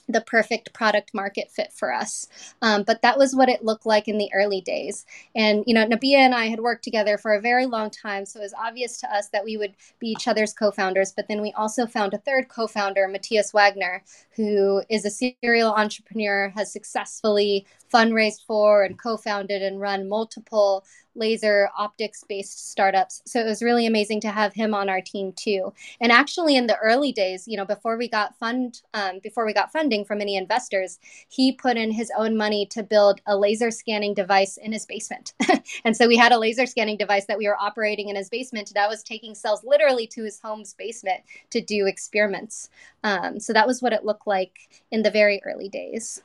[0.08, 2.26] the perfect product market fit for us.
[2.62, 5.04] Um, but that was what it looked like in the early days.
[5.34, 8.24] And, you know, Nabia and I had worked together for a very long time.
[8.24, 11.12] So it was obvious to us that we would be each other's co founders.
[11.12, 14.02] But then we also found a third co founder, Matthias Wagner,
[14.34, 20.84] who is a serial entrepreneur, has successfully fundraised for and co founded and run multiple
[21.18, 23.22] laser optics based startups.
[23.26, 25.72] So it was really amazing to have him on our team too.
[26.00, 29.52] And actually, in the early days, you know, before we got fund, um, before we
[29.52, 33.70] got funding from any investors, he put in his own money to build a laser
[33.70, 35.34] scanning device in his basement.
[35.84, 38.72] and so we had a laser scanning device that we were operating in his basement
[38.74, 42.70] that was taking cells literally to his home's basement to do experiments.
[43.04, 46.22] Um, so that was what it looked like in the very early days.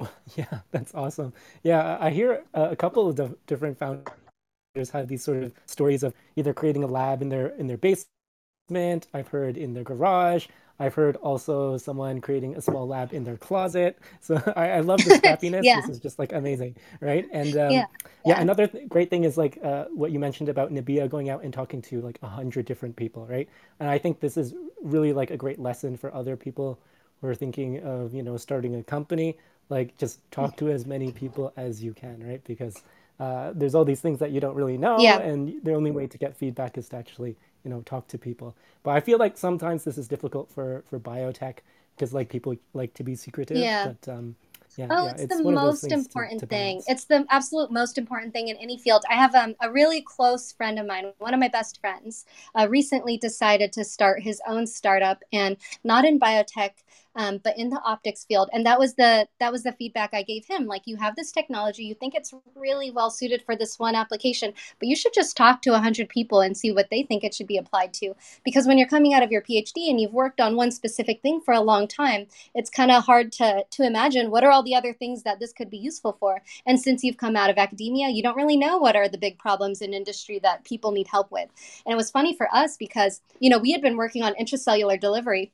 [0.36, 1.32] Yeah, that's awesome.
[1.62, 6.52] Yeah, I hear a couple of different founders have these sort of stories of either
[6.52, 9.08] creating a lab in their in their basement.
[9.14, 10.46] I've heard in their garage.
[10.80, 13.98] I've heard also someone creating a small lab in their closet.
[14.20, 15.64] So I, I love this happiness.
[15.66, 15.80] yeah.
[15.80, 17.26] This is just like amazing, right?
[17.32, 17.86] And um, yeah.
[18.24, 18.34] yeah.
[18.36, 21.42] yeah, another th- great thing is like uh, what you mentioned about Nabia going out
[21.42, 23.48] and talking to like a hundred different people, right?
[23.80, 26.78] And I think this is really like a great lesson for other people
[27.20, 29.36] who are thinking of you know starting a company
[29.68, 32.82] like just talk to as many people as you can right because
[33.20, 35.18] uh, there's all these things that you don't really know yeah.
[35.18, 38.54] and the only way to get feedback is to actually you know talk to people
[38.82, 41.56] but i feel like sometimes this is difficult for for biotech
[41.96, 43.92] because like people like to be secretive yeah.
[44.00, 44.36] but um
[44.76, 46.82] yeah, oh, yeah, it's, it's, the most important to, to thing.
[46.86, 49.04] It's the absolute most important thing in any field.
[49.10, 52.68] I have um, a really close friend of mine, one of my best friends, uh,
[52.68, 56.70] recently decided to start his own startup, and not in biotech,
[57.18, 58.48] um, but in the optics field.
[58.52, 60.66] And that was the that was the feedback I gave him.
[60.66, 64.54] Like, you have this technology, you think it's really well suited for this one application,
[64.78, 67.46] but you should just talk to hundred people and see what they think it should
[67.46, 68.14] be applied to.
[68.44, 71.40] Because when you're coming out of your PhD and you've worked on one specific thing
[71.40, 74.74] for a long time, it's kind of hard to to imagine what are all the
[74.74, 76.42] other things that this could be useful for.
[76.66, 79.38] And since you've come out of academia, you don't really know what are the big
[79.38, 81.48] problems in industry that people need help with.
[81.84, 85.00] And it was funny for us because you know we had been working on intracellular
[85.00, 85.52] delivery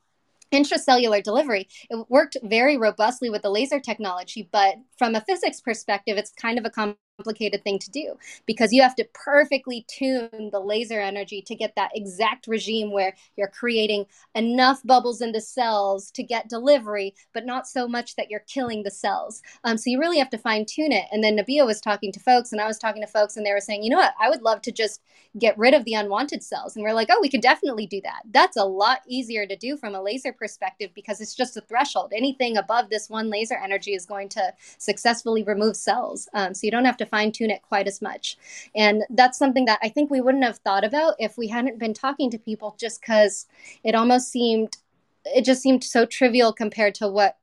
[0.54, 1.68] intracellular delivery.
[1.90, 6.58] It worked very robustly with the laser technology, but from a physics perspective, it's kind
[6.58, 6.70] of a
[7.18, 8.14] complicated thing to do
[8.46, 13.14] because you have to perfectly tune the laser energy to get that exact regime where
[13.36, 18.30] you're creating enough bubbles in the cells to get delivery, but not so much that
[18.30, 19.42] you're killing the cells.
[19.62, 21.06] Um, so you really have to fine tune it.
[21.12, 23.52] And then Nabia was talking to folks, and I was talking to folks, and they
[23.52, 25.00] were saying, you know what, I would love to just
[25.38, 26.76] get rid of the unwanted cells.
[26.76, 28.22] And we're like, oh, we can definitely do that.
[28.30, 32.12] That's a lot easier to do from a laser perspective because it's just a threshold.
[32.14, 36.28] Anything above this one laser energy is going to successfully remove cells.
[36.34, 38.36] Um, so you don't have to to fine tune it quite as much.
[38.74, 41.94] And that's something that I think we wouldn't have thought about if we hadn't been
[41.94, 43.46] talking to people just because
[43.82, 44.76] it almost seemed,
[45.24, 47.36] it just seemed so trivial compared to what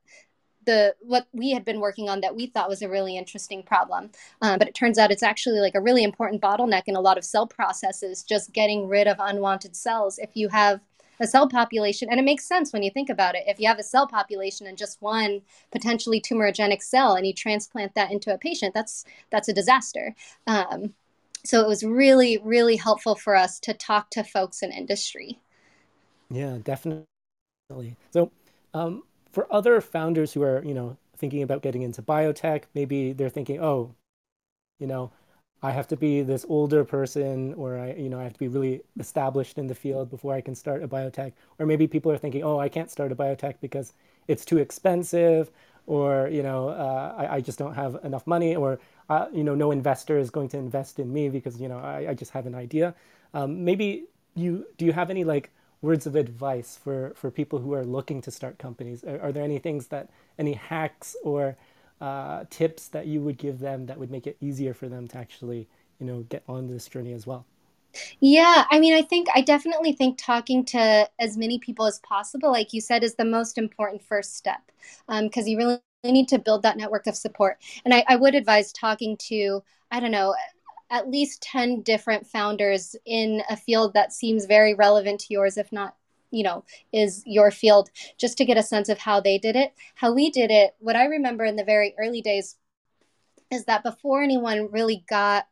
[0.64, 4.10] the what we had been working on that we thought was a really interesting problem
[4.42, 7.18] um, but it turns out it's actually like a really important bottleneck in a lot
[7.18, 10.80] of cell processes just getting rid of unwanted cells if you have
[11.22, 13.44] a cell population, and it makes sense when you think about it.
[13.46, 17.94] If you have a cell population and just one potentially tumorigenic cell, and you transplant
[17.94, 20.14] that into a patient, that's that's a disaster.
[20.46, 20.94] Um,
[21.44, 25.40] so it was really, really helpful for us to talk to folks in industry.
[26.30, 27.06] Yeah, definitely.
[28.12, 28.30] So,
[28.74, 33.28] um, for other founders who are, you know, thinking about getting into biotech, maybe they're
[33.28, 33.94] thinking, oh,
[34.78, 35.10] you know,
[35.62, 38.48] I have to be this older person or I, you know, I have to be
[38.48, 41.32] really established in the field before I can start a biotech.
[41.58, 43.92] Or maybe people are thinking, oh, I can't start a biotech because
[44.26, 45.50] it's too expensive
[45.86, 49.54] or, you know, uh, I, I, just don't have enough money or, uh, you know,
[49.54, 52.46] no investor is going to invest in me because, you know, I, I just have
[52.46, 52.94] an idea.
[53.34, 57.72] Um, maybe you, do you have any like words of advice for, for people who
[57.74, 59.02] are looking to start companies?
[59.04, 61.56] Are, are there any things that, any hacks or,
[62.02, 65.18] uh, tips that you would give them that would make it easier for them to
[65.18, 65.68] actually,
[66.00, 67.46] you know, get on this journey as well?
[68.20, 72.50] Yeah, I mean, I think I definitely think talking to as many people as possible,
[72.50, 74.60] like you said, is the most important first step
[75.08, 77.58] because um, you really need to build that network of support.
[77.84, 80.34] And I, I would advise talking to, I don't know,
[80.90, 85.70] at least 10 different founders in a field that seems very relevant to yours, if
[85.72, 85.96] not
[86.32, 89.72] you know is your field just to get a sense of how they did it
[89.94, 90.74] how we did it.
[90.78, 92.56] What i remember in the very early days
[93.50, 95.46] is that before anyone really got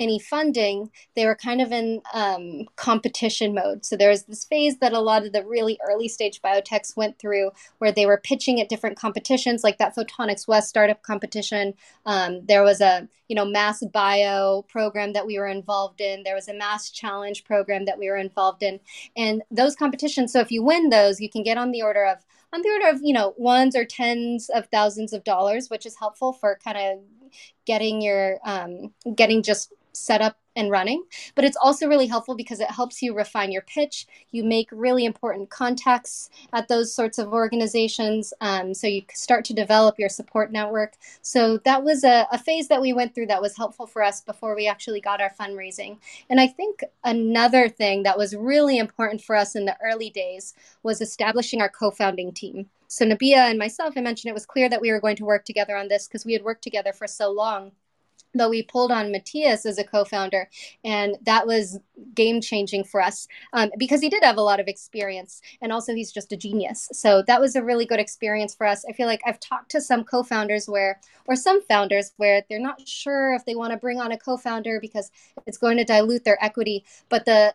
[0.00, 3.84] any funding, they were kind of in um, competition mode.
[3.84, 7.18] So there was this phase that a lot of the really early stage biotechs went
[7.18, 11.74] through where they were pitching at different competitions, like that Photonics West startup competition.
[12.06, 16.22] Um, there was a you know MassBio program that we were involved in.
[16.22, 18.80] There was a MassChallenge program that we were involved in,
[19.16, 20.32] and those competitions.
[20.32, 22.18] So if you win those, you can get on the order of
[22.52, 25.96] on the order of you know ones or tens of thousands of dollars, which is
[25.98, 26.98] helpful for kind of
[27.66, 31.04] getting your um, getting just set up and running.
[31.34, 34.06] But it's also really helpful because it helps you refine your pitch.
[34.32, 38.34] You make really important contacts at those sorts of organizations.
[38.40, 40.94] Um, so you start to develop your support network.
[41.22, 44.20] So that was a, a phase that we went through that was helpful for us
[44.20, 45.98] before we actually got our fundraising.
[46.28, 50.54] And I think another thing that was really important for us in the early days
[50.82, 52.68] was establishing our co founding team.
[52.88, 55.44] So Nabiha and myself, I mentioned it was clear that we were going to work
[55.44, 57.72] together on this because we had worked together for so long
[58.34, 60.48] but we pulled on Matthias as a co-founder,
[60.84, 61.78] and that was
[62.14, 65.94] game changing for us um, because he did have a lot of experience, and also
[65.94, 66.88] he's just a genius.
[66.92, 68.84] So that was a really good experience for us.
[68.88, 72.86] I feel like I've talked to some co-founders where, or some founders where they're not
[72.86, 75.10] sure if they want to bring on a co-founder because
[75.46, 77.54] it's going to dilute their equity, but the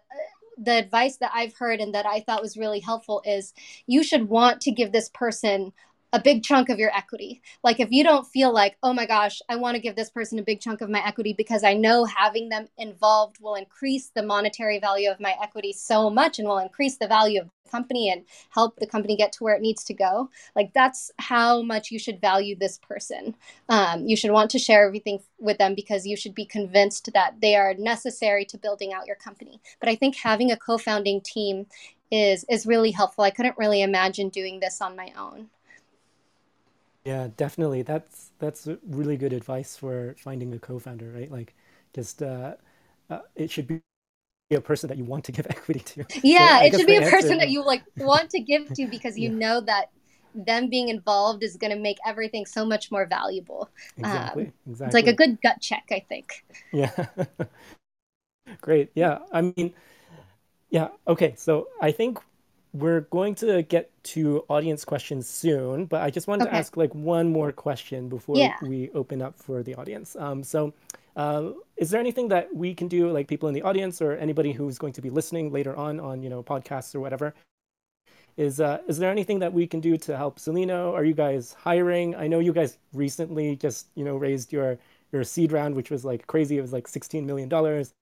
[0.58, 3.54] the advice that I've heard and that I thought was really helpful is
[3.88, 5.74] you should want to give this person
[6.14, 7.42] a big chunk of your equity.
[7.64, 10.38] Like if you don't feel like, oh my gosh, I want to give this person
[10.38, 14.22] a big chunk of my equity because I know having them involved will increase the
[14.22, 18.12] monetary value of my equity so much and will increase the value of the company
[18.12, 20.30] and help the company get to where it needs to go.
[20.56, 23.36] Like that's how much you should value this person.
[23.68, 27.42] Um, you should want to share everything with them because you should be convinced that
[27.42, 29.60] they are necessary to building out your company.
[29.80, 31.66] But I think having a co-founding team
[32.12, 33.24] is is really helpful.
[33.24, 35.50] I couldn't really imagine doing this on my own.
[37.06, 37.82] Yeah, definitely.
[37.82, 41.32] That's that's really good advice for finding a co-founder, right?
[41.32, 41.54] Like,
[41.94, 42.56] just uh,
[43.10, 43.82] uh, it should be
[44.52, 46.06] a person that you want to give equity to.
[46.24, 47.12] Yeah, so it should be a answer...
[47.12, 49.36] person that you like want to give to because you yeah.
[49.36, 49.90] know that
[50.36, 53.70] them being involved is going to make everything so much more valuable.
[53.98, 54.46] Exactly.
[54.46, 54.86] Um, exactly.
[54.88, 56.44] It's like a good gut check, I think.
[56.72, 56.92] Yeah.
[58.62, 58.92] Great.
[58.96, 59.20] Yeah.
[59.32, 59.74] I mean,
[60.70, 60.90] yeah.
[61.08, 61.36] Okay.
[61.38, 62.20] So I think
[62.74, 66.52] we're going to get to audience questions soon, but I just wanted okay.
[66.52, 68.56] to ask like one more question before yeah.
[68.62, 70.16] we open up for the audience.
[70.16, 70.74] Um, so,
[71.16, 74.52] uh, is there anything that we can do, like people in the audience or anybody
[74.52, 77.34] who's going to be listening later on on you know podcasts or whatever?
[78.38, 80.94] is uh, is there anything that we can do to help Cellino?
[80.94, 82.16] Are you guys hiring?
[82.16, 84.78] I know you guys recently just you know raised your
[85.12, 86.58] your seed round, which was like crazy.
[86.58, 87.94] It was like sixteen million dollars.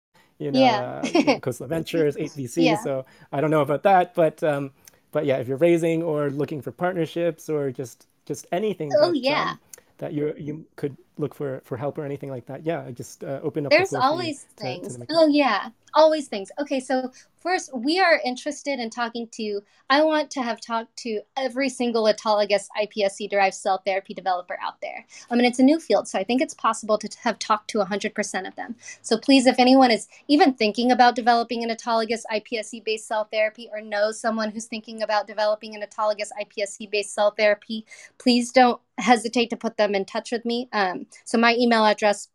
[0.41, 0.79] You know, Yeah.
[0.79, 1.01] uh,
[1.39, 2.63] Khosla Ventures, eight VC.
[2.65, 2.75] Yeah.
[2.75, 4.71] So I don't know about that, but um,
[5.11, 9.17] but yeah, if you're raising or looking for partnerships or just just anything Oh, that
[9.17, 9.51] yeah.
[9.51, 9.59] um,
[9.99, 13.39] that you you could look for for help or anything like that, yeah, just uh,
[13.43, 14.97] open up There's you always to to things.
[15.09, 16.51] Oh, yeah, always things.
[16.59, 21.21] Okay, so first, we are interested in talking to, I want to have talked to
[21.35, 25.05] every single autologous iPSC derived cell therapy developer out there.
[25.29, 27.79] I mean, it's a new field, so I think it's possible to have talked to
[27.79, 28.75] 100% of them.
[29.01, 33.69] So please, if anyone is even thinking about developing an autologous iPSC based cell therapy
[33.71, 37.85] or knows someone who's thinking about developing an autologous iPSC based cell therapy,
[38.17, 40.69] please don't hesitate to put them in touch with me.
[40.71, 42.29] Um, so my email address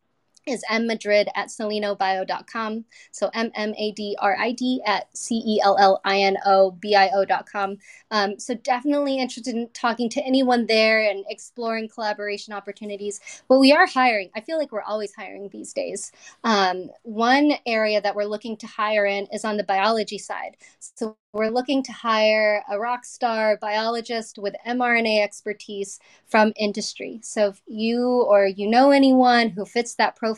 [0.46, 2.84] is mmadrid at cellinobio.com.
[3.10, 6.36] So M M A D R I D at C E L L I N
[6.46, 7.78] O B I O.com.
[8.10, 13.20] Um, so definitely interested in talking to anyone there and exploring collaboration opportunities.
[13.48, 14.30] But we are hiring.
[14.34, 16.12] I feel like we're always hiring these days.
[16.44, 20.56] Um, one area that we're looking to hire in is on the biology side.
[20.78, 27.20] So we're looking to hire a rock star biologist with mRNA expertise from industry.
[27.22, 30.35] So if you or you know anyone who fits that profile,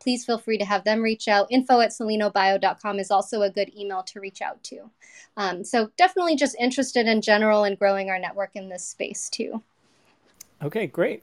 [0.00, 1.46] please feel free to have them reach out.
[1.50, 4.90] Info at cellinobio.com is also a good email to reach out to.
[5.36, 9.62] Um, so definitely just interested in general and growing our network in this space too.
[10.62, 11.22] Okay, great.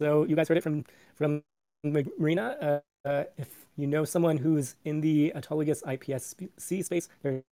[0.00, 1.42] So you guys heard it from from
[1.84, 2.62] Marinna.
[2.62, 7.42] Uh, uh, if you know someone who's in the autologous iPSC space, they're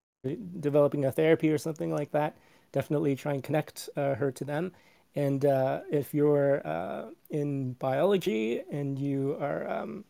[0.59, 2.35] developing a therapy or something like that,
[2.71, 4.71] definitely try and connect uh, her to them.
[5.15, 10.03] And uh, if you're uh, in biology and you are um,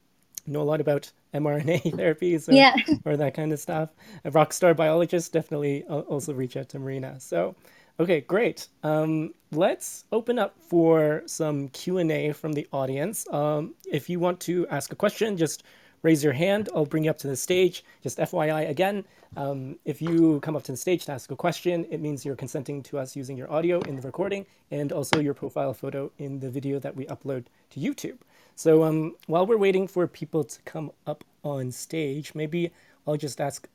[0.47, 2.75] know a lot about mRNA therapies or, Yeah.
[3.05, 3.89] or that kind of stuff,
[4.23, 7.21] a rock star biologist, definitely also reach out to Marinna.
[7.21, 7.55] So,
[7.99, 8.67] okay, great.
[8.83, 13.27] Um, let's open up for some Q&A from the audience.
[13.31, 15.63] Um, if you want to ask a question, just
[16.05, 16.69] raise your hand.
[16.75, 17.83] I'll bring you up to the stage.
[18.03, 19.03] Just FYI again,
[19.35, 22.35] um, if you come up to the stage to ask a question, it means you're
[22.45, 26.39] consenting to us using your audio in the recording and also your profile photo in
[26.39, 28.19] the video that we upload to YouTube.
[28.55, 32.71] So um, while we're waiting for people to come up on stage, maybe
[33.05, 33.67] I'll just ask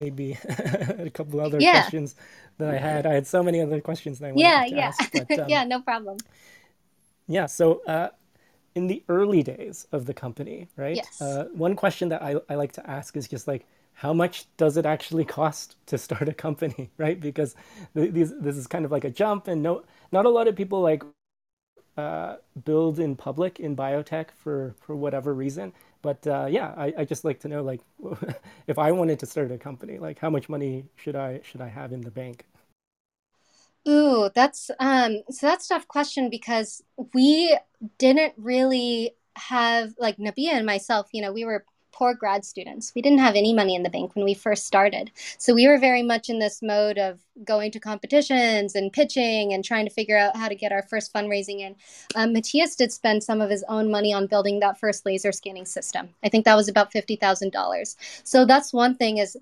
[0.00, 1.70] maybe a couple other Yeah.
[1.70, 2.16] questions
[2.58, 3.06] that I had.
[3.06, 4.56] I had so many other questions that I Yeah.
[4.56, 4.88] wanted to Yeah.
[4.88, 5.64] ask, but um, yeah.
[5.64, 6.16] No problem.
[7.28, 8.10] yeah, so uh,
[8.76, 11.02] in the early days of the company, right?
[11.02, 11.20] Yes.
[11.20, 14.78] Uh, one question that I, I like to ask is just like, how much does
[14.78, 17.20] it actually cost to start a company, right?
[17.20, 17.56] Because
[17.96, 20.56] th- these, this is kind of like a jump, and no, not a lot of
[20.56, 21.04] people like
[21.96, 25.72] uh, build in public in biotech for for whatever reason.
[26.02, 27.82] But uh, yeah, I, I just like to know like
[28.66, 31.68] if I wanted to start a company, like how much money should I should I
[31.68, 32.46] have in the bank?
[33.88, 36.82] Ooh, that's um so that's a tough question because
[37.14, 37.56] we
[37.98, 42.92] didn't really have like Nabiha and myself, you know, we were poor grad students.
[42.94, 45.10] We didn't have any money in the bank when we first started.
[45.38, 49.64] So we were very much in this mode of going to competitions and pitching and
[49.64, 51.74] trying to figure out how to get our first fundraising in.
[52.14, 55.64] Um, Matthias did spend some of his own money on building that first laser scanning
[55.64, 56.10] system.
[56.22, 57.96] I think that was about $50,000.
[58.24, 59.36] So that's one thing is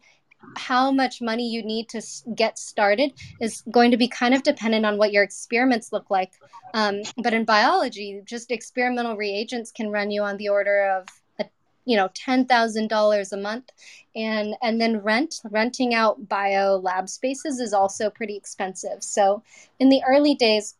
[0.56, 2.02] how much money you need to
[2.34, 6.32] get started is going to be kind of dependent on what your experiments look like.
[6.74, 11.48] Um, but in biology, just experimental reagents can run you on the order of a,
[11.84, 13.70] you know ten thousand dollars a month,
[14.16, 19.02] and and then rent renting out bio lab spaces is also pretty expensive.
[19.02, 19.42] So
[19.78, 20.74] in the early days,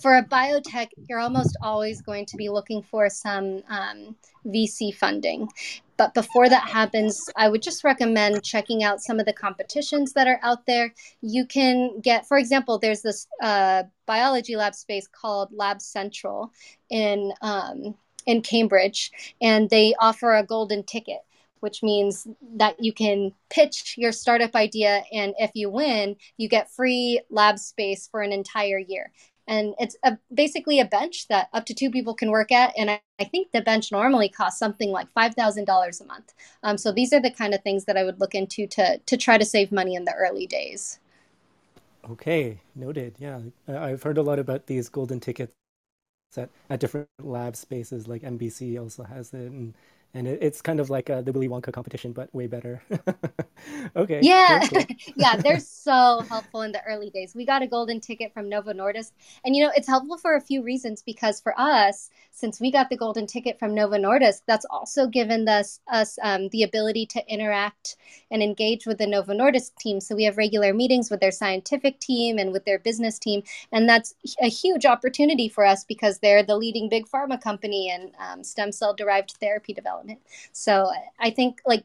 [0.00, 5.48] for a biotech, you're almost always going to be looking for some um, VC funding.
[5.96, 10.26] But before that happens, I would just recommend checking out some of the competitions that
[10.26, 10.92] are out there.
[11.22, 16.52] You can get, for example, there's this uh, biology lab space called Lab Central
[16.90, 17.94] in um,
[18.26, 21.20] in Cambridge, and they offer a golden ticket.
[21.60, 26.70] Which means that you can pitch your startup idea, and if you win, you get
[26.70, 29.10] free lab space for an entire year
[29.48, 32.90] and it's a, basically a bench that up to two people can work at and
[32.90, 37.12] i, I think the bench normally costs something like $5000 a month um, so these
[37.12, 39.72] are the kind of things that i would look into to, to try to save
[39.72, 41.00] money in the early days
[42.08, 43.16] Okay, noted.
[43.18, 45.52] Yeah, I've heard a lot about these golden tickets
[46.36, 49.74] at, at different lab spaces, like MBC also has it, and
[50.16, 52.82] and it, it's kind of like uh, the Willy Wonka competition, but way better.
[53.96, 54.20] okay.
[54.22, 54.84] Yeah, cool,
[55.16, 57.34] yeah, they're so helpful in the early days.
[57.34, 59.12] We got a golden ticket from Novo Nordisk,
[59.44, 61.02] and you know it's helpful for a few reasons.
[61.02, 65.46] Because for us, since we got the golden ticket from Novo Nordisk, that's also given
[65.46, 67.96] us us um, the ability to interact
[68.30, 70.00] and engage with the Novo Nordisk team.
[70.00, 73.86] So we have regular meetings with their scientific team and with their business team, and
[73.86, 78.42] that's a huge opportunity for us because they're the leading big pharma company in um,
[78.42, 80.20] stem cell derived therapy development development.
[80.52, 81.84] So I think like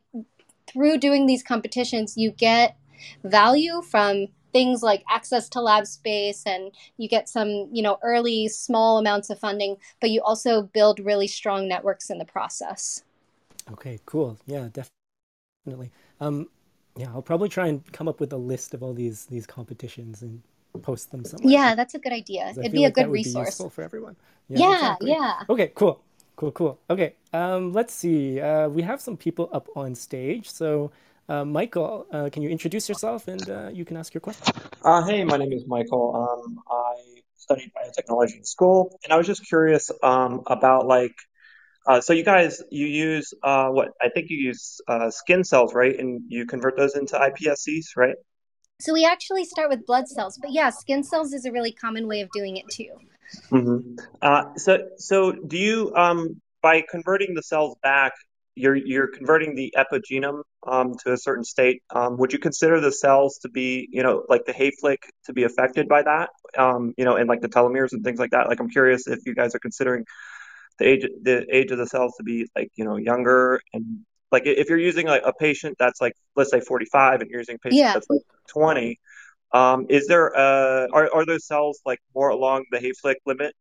[0.68, 2.78] through doing these competitions, you get
[3.24, 8.50] value from things like access to lab space and you get some you know early
[8.50, 13.04] small amounts of funding but you also build really strong networks in the process.
[13.72, 14.38] Okay cool.
[14.46, 14.68] Yeah
[15.66, 15.92] definitely.
[16.20, 16.50] Um
[16.98, 20.22] yeah i'll probably try and come up with a list of all these these competitions
[20.22, 20.42] and
[20.82, 21.52] post them somewhere.
[21.52, 22.50] Yeah that's a good idea.
[22.50, 23.62] It'd be like a good resource.
[23.70, 24.18] for everyone.
[24.50, 25.12] Yeah yeah, exactly.
[25.12, 25.40] yeah.
[25.50, 26.02] Okay cool
[26.42, 26.80] Cool, cool.
[26.90, 28.42] Okay, um, let's see.
[28.42, 30.50] Uh, we have some people up on stage.
[30.50, 30.90] So,
[31.30, 34.52] uh, Michael, uh, can you introduce yourself and uh, you can ask your question?
[34.84, 36.16] Uh, hey, my name is Michael.
[36.16, 41.14] Um, I studied biotechnology in school, and I was just curious um, about like,
[41.86, 45.96] uh, so you guys, you use what I think you use skin cells, right?
[45.96, 48.16] And you convert those into iPSCs, right?
[48.80, 52.08] So we actually start with blood cells, but yeah, skin cells is a really common
[52.08, 52.90] way of doing it too.
[53.52, 53.96] Mm-hmm.
[54.22, 58.14] Uh, so, so do you, um, by converting the cells back,
[58.56, 61.82] you're you're converting the epigenome um, to a certain state.
[61.90, 65.44] Um, would you consider the cells to be, you know, like the Hayflick to be
[65.44, 66.30] affected by that?
[66.58, 68.48] Um, you know, and like the telomeres and things like that.
[68.48, 70.06] Like, I'm curious if you guys are considering
[70.80, 74.02] the age the age of the cells to be like, you know, younger and
[74.32, 77.56] like if you're using like a patient that's like let's say 45 and you're using
[77.56, 77.94] a patient yeah.
[77.94, 79.00] that's like 20
[79.54, 83.56] um, is there uh, are are those cells like more along the Hayflick limit?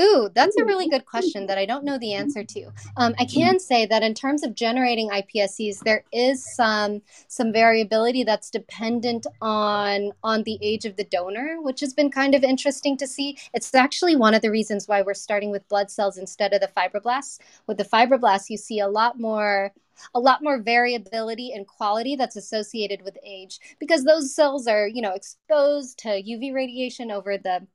[0.00, 2.72] Ooh, that's a really good question that I don't know the answer to.
[2.96, 8.24] Um, I can say that in terms of generating iPSCs, there is some some variability
[8.24, 12.96] that's dependent on on the age of the donor, which has been kind of interesting
[12.96, 13.36] to see.
[13.52, 16.68] It's actually one of the reasons why we're starting with blood cells instead of the
[16.68, 17.38] fibroblasts.
[17.66, 19.72] With the fibroblasts, you see a lot more
[20.14, 25.02] a lot more variability and quality that's associated with age because those cells are you
[25.02, 27.66] know exposed to uv radiation over the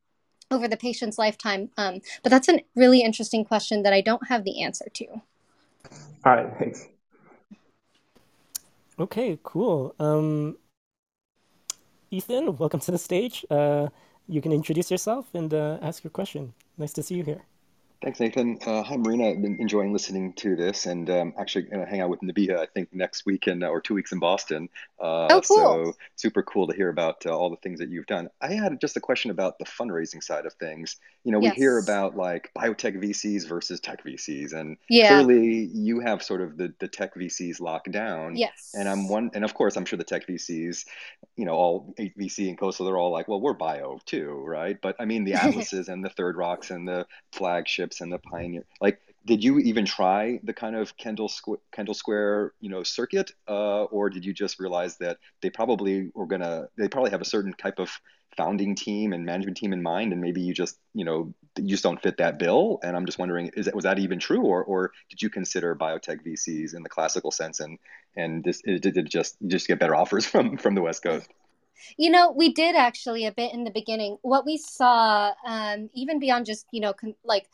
[0.49, 1.69] over the patient's lifetime.
[1.75, 5.05] Um, but that's a really interesting question that i don't have the answer to.
[6.25, 6.87] All right thanks.
[8.99, 9.95] Okay cool.
[9.99, 10.57] Um,
[12.11, 13.45] ethan welcome to the stage.
[13.49, 13.87] Uh,
[14.27, 16.53] you can introduce yourself and uh, ask your question.
[16.77, 17.43] Nice to see you here
[17.99, 18.59] Thanks, Nathan.
[18.63, 19.31] Uh, hi, Marinna.
[19.31, 22.55] I've been enjoying listening to this, and um, actually going to hang out with Nabiha.
[22.55, 24.69] I think next week in, or two weeks in Boston.
[24.99, 25.57] Uh, oh, cool!
[25.57, 28.29] So super cool to hear about uh, all the things that you've done.
[28.39, 30.97] I had just a question about the fundraising side of things.
[31.23, 31.55] You know, we yes.
[31.55, 35.23] hear about like biotech VCs versus tech VCs, and yeah.
[35.23, 38.35] clearly you have sort of the the tech VCs locked down.
[38.35, 38.73] Yes.
[38.75, 40.85] And I'm one, and of course I'm sure the tech VCs,
[41.35, 44.77] you know, all VC and Khosla, they're all like, well, we're bio too, right?
[44.79, 48.65] But I mean, the Atlases and the Third Rocks and the flagship and the Pioneer.
[48.81, 53.31] Like, did you even try the kind of Kendall Squ- Kendall Square, you know, circuit,
[53.47, 57.25] uh, or did you just realize that they probably were gonna, they probably have a
[57.25, 57.89] certain type of
[58.37, 61.83] founding team and management team in mind, and maybe you just, you know, you just
[61.83, 62.79] don't fit that bill.
[62.83, 65.75] And I'm just wondering, is that was that even true, or or did you consider
[65.75, 67.79] biotech VCs in the classical sense, and
[68.15, 71.27] and this, did it just just get better offers from from the West Coast?
[71.97, 74.17] You know, we did actually a bit in the beginning.
[74.21, 77.47] What we saw, um, even beyond just you know, con- like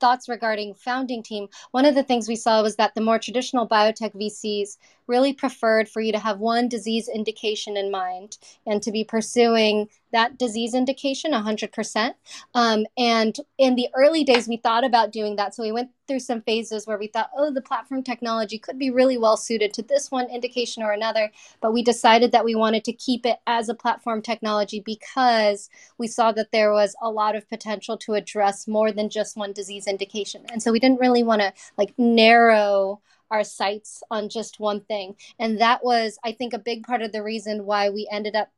[0.00, 3.68] thoughts regarding founding team, one of the things we saw was that the more traditional
[3.68, 4.76] biotech VCs
[5.08, 9.88] really preferred for you to have one disease indication in mind and to be pursuing
[10.12, 12.14] that disease indication 100%.
[12.54, 15.54] Um, and in the early days, we thought about doing that.
[15.54, 18.90] So we went through some phases where we thought, oh, the platform technology could be
[18.90, 21.30] really well suited to this one indication or another.
[21.60, 26.06] But we decided that we wanted to keep it as a platform technology because we
[26.06, 29.86] saw that there was a lot of potential to address more than just one disease
[29.86, 30.44] indication.
[30.50, 33.00] And so we didn't really want to like narrow
[33.30, 35.16] our sights on just one thing.
[35.38, 38.50] And that was, I think, a big part of the reason why we ended up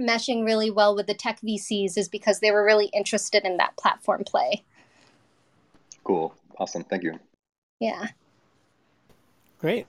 [0.00, 3.76] meshing really well with the tech VCs is because they were really interested in that
[3.76, 4.64] platform play.
[6.04, 6.34] Cool.
[6.58, 6.84] Awesome.
[6.84, 7.18] Thank you.
[7.80, 8.06] Yeah.
[9.58, 9.86] Great.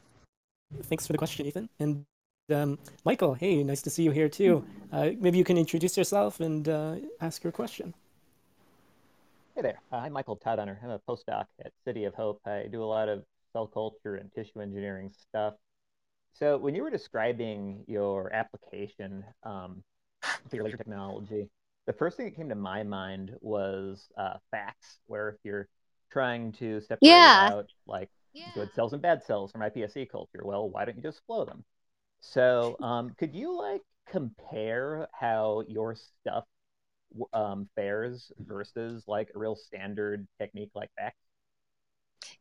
[0.84, 1.70] Thanks for the question, Ethan.
[1.80, 2.06] And
[2.52, 4.66] um, Michael, hey, nice to see you here too.
[4.92, 7.94] Uh, maybe you can introduce yourself and uh, ask your question.
[9.56, 9.82] Hey there.
[9.92, 10.78] Uh, I'm Michael Todhunter.
[10.84, 12.40] I'm a postdoc at City of Hope.
[12.46, 15.56] I do a lot of cell culture and tissue engineering stuff.
[16.34, 19.84] So when you were describing your application um,
[20.50, 21.50] for your laser technology,
[21.88, 25.68] the first thing that came to my mind was uh, FACS, where if you're
[26.12, 27.50] trying to separate yeah.
[27.52, 28.10] out like
[28.54, 30.42] good cells and bad cells from iPSC culture.
[30.44, 31.64] Well, why don't you just flow them?
[32.22, 36.46] So, um, could you like compare how your stuff
[37.34, 41.14] um, fares versus like a real standard technique like that?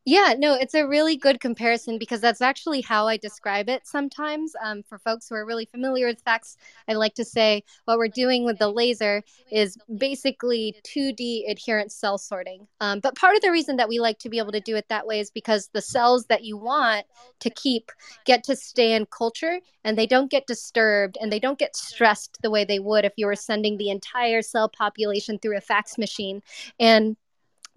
[0.09, 4.55] Yeah, no, it's a really good comparison because that's actually how I describe it sometimes.
[4.65, 6.57] Um, for folks who are really familiar with FACS,
[6.89, 12.17] I like to say what we're doing with the laser is basically 2D adherent cell
[12.17, 12.67] sorting.
[12.81, 14.89] Um, but part of the reason that we like to be able to do it
[14.89, 17.05] that way is because the cells that you want
[17.41, 17.93] to keep
[18.25, 22.39] get to stay in culture and they don't get disturbed and they don't get stressed
[22.41, 25.99] the way they would if you were sending the entire cell population through a FACS
[25.99, 26.41] machine.
[26.81, 27.19] And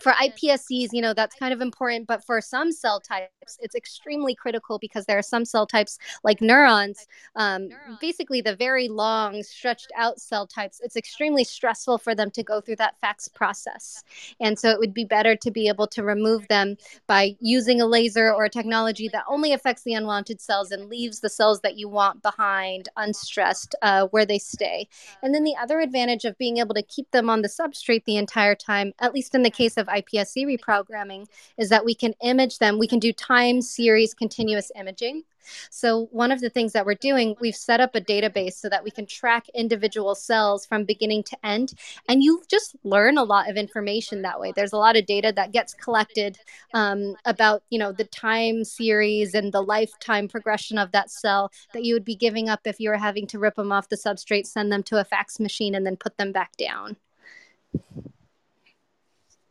[0.01, 2.07] for iPSCs, you know, that's kind of important.
[2.07, 6.41] But for some cell types, it's extremely critical because there are some cell types like
[6.41, 10.81] neurons, um, basically the very long, stretched out cell types.
[10.83, 14.03] It's extremely stressful for them to go through that FACS process.
[14.39, 16.77] And so it would be better to be able to remove them
[17.07, 21.19] by using a laser or a technology that only affects the unwanted cells and leaves
[21.19, 24.87] the cells that you want behind unstressed uh, where they stay.
[25.21, 28.17] And then the other advantage of being able to keep them on the substrate the
[28.17, 31.27] entire time, at least in the case of iPSC reprogramming
[31.57, 32.79] is that we can image them.
[32.79, 35.23] We can do time series continuous imaging.
[35.69, 38.83] So, one of the things that we're doing, we've set up a database so that
[38.83, 41.73] we can track individual cells from beginning to end.
[42.07, 44.53] And you just learn a lot of information that way.
[44.55, 46.37] There's a lot of data that gets collected
[46.73, 51.83] um, about, you know, the time series and the lifetime progression of that cell that
[51.83, 54.45] you would be giving up if you were having to rip them off the substrate,
[54.45, 56.97] send them to a FACS machine, and then put them back down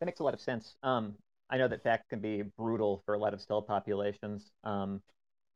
[0.00, 0.74] that makes a lot of sense.
[0.82, 1.14] Um,
[1.50, 4.50] I know that FACS can be brutal for a lot of cell populations.
[4.64, 5.02] Um,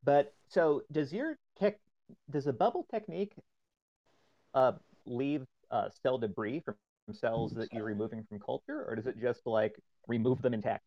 [0.04, 1.78] but so does your tech,
[2.30, 3.32] does a bubble technique
[4.54, 4.72] uh,
[5.06, 6.76] leave uh, cell debris from
[7.12, 9.74] cells that you're removing from culture, or does it just like
[10.08, 10.84] remove them intact?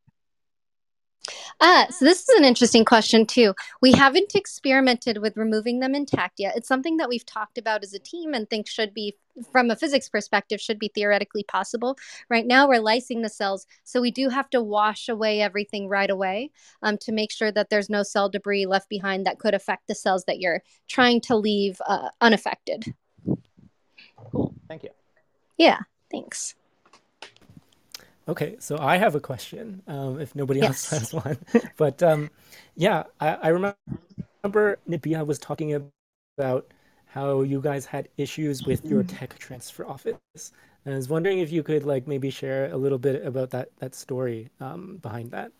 [1.59, 3.53] Uh, so this is an interesting question too.
[3.81, 6.55] We haven't experimented with removing them intact yet.
[6.55, 9.15] It's something that we've talked about as a team and think should be,
[9.51, 11.97] from a physics perspective, should be theoretically possible.
[12.29, 16.09] Right now, we're lysing the cells, so we do have to wash away everything right
[16.09, 16.51] away
[16.83, 19.95] um, to make sure that there's no cell debris left behind that could affect the
[19.95, 22.93] cells that you're trying to leave uh, unaffected.
[24.31, 24.53] Cool.
[24.67, 24.89] Thank you.
[25.57, 25.79] Yeah.
[26.11, 26.55] Thanks.
[28.27, 29.81] Okay, so I have a question.
[29.87, 30.91] Um, if nobody yes.
[30.91, 31.37] else has one,
[31.77, 32.29] but um,
[32.75, 33.77] yeah, I, I remember,
[34.43, 35.91] Nabiha was talking
[36.37, 36.65] about
[37.05, 40.51] how you guys had issues with your tech transfer office.
[40.85, 43.69] And I was wondering if you could like maybe share a little bit about that
[43.79, 45.51] that story um, behind that.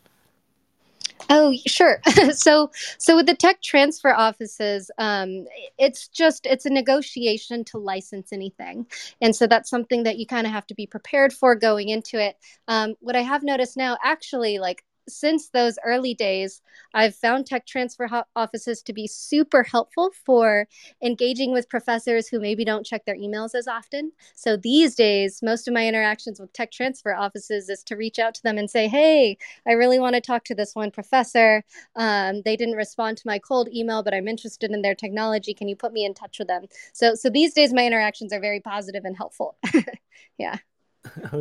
[1.30, 2.02] Oh, sure.
[2.32, 5.46] so, so with the tech transfer offices, um,
[5.78, 8.86] it's just it's a negotiation to license anything,
[9.22, 12.20] and so that's something that you kind of have to be prepared for going into
[12.22, 12.38] it.
[12.68, 16.62] Um, what I have noticed now, actually, like since those early days,
[16.94, 20.68] I've found tech transfer ho- offices to be super helpful for
[21.02, 24.12] engaging with professors who maybe don't check their emails as often.
[24.36, 28.36] So these days, most of my interactions with tech transfer offices is to reach out
[28.36, 29.38] to them and say, hey,
[29.68, 31.64] I really want to talk to this one professor.
[31.96, 35.54] Um, they didn't respond to my cold email, but I'm interested in their technology.
[35.54, 36.66] Can you put me in touch with them?
[36.94, 39.58] So, so these days, my interactions are very positive and helpful.
[40.38, 40.58] yeah.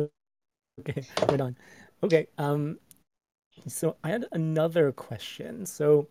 [0.79, 1.57] okay, right on.
[2.03, 2.27] Okay.
[2.37, 2.79] Um,
[3.65, 5.65] so I had another question.
[5.65, 6.07] So,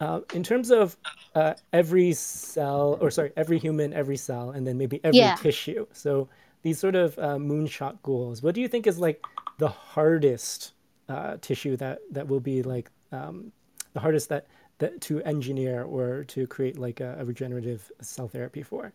[0.00, 0.96] uh, in terms of
[1.34, 5.34] uh, every cell, or sorry, every human, every cell, and then maybe every yeah.
[5.34, 5.86] tissue.
[5.92, 6.28] So
[6.62, 8.42] these sort of uh, moonshot goals.
[8.42, 9.24] What do you think is like
[9.58, 10.72] the hardest
[11.08, 13.52] uh, tissue that that will be like um,
[13.92, 14.46] the hardest that
[14.78, 18.92] that to engineer or to create like a, a regenerative cell therapy for?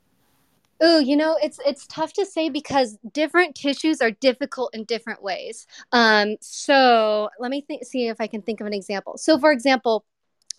[0.82, 5.23] Oh, you know, it's it's tough to say because different tissues are difficult in different
[5.23, 5.65] ways.
[5.93, 9.17] Um, so let me think, see if I can think of an example.
[9.17, 10.05] So, for example,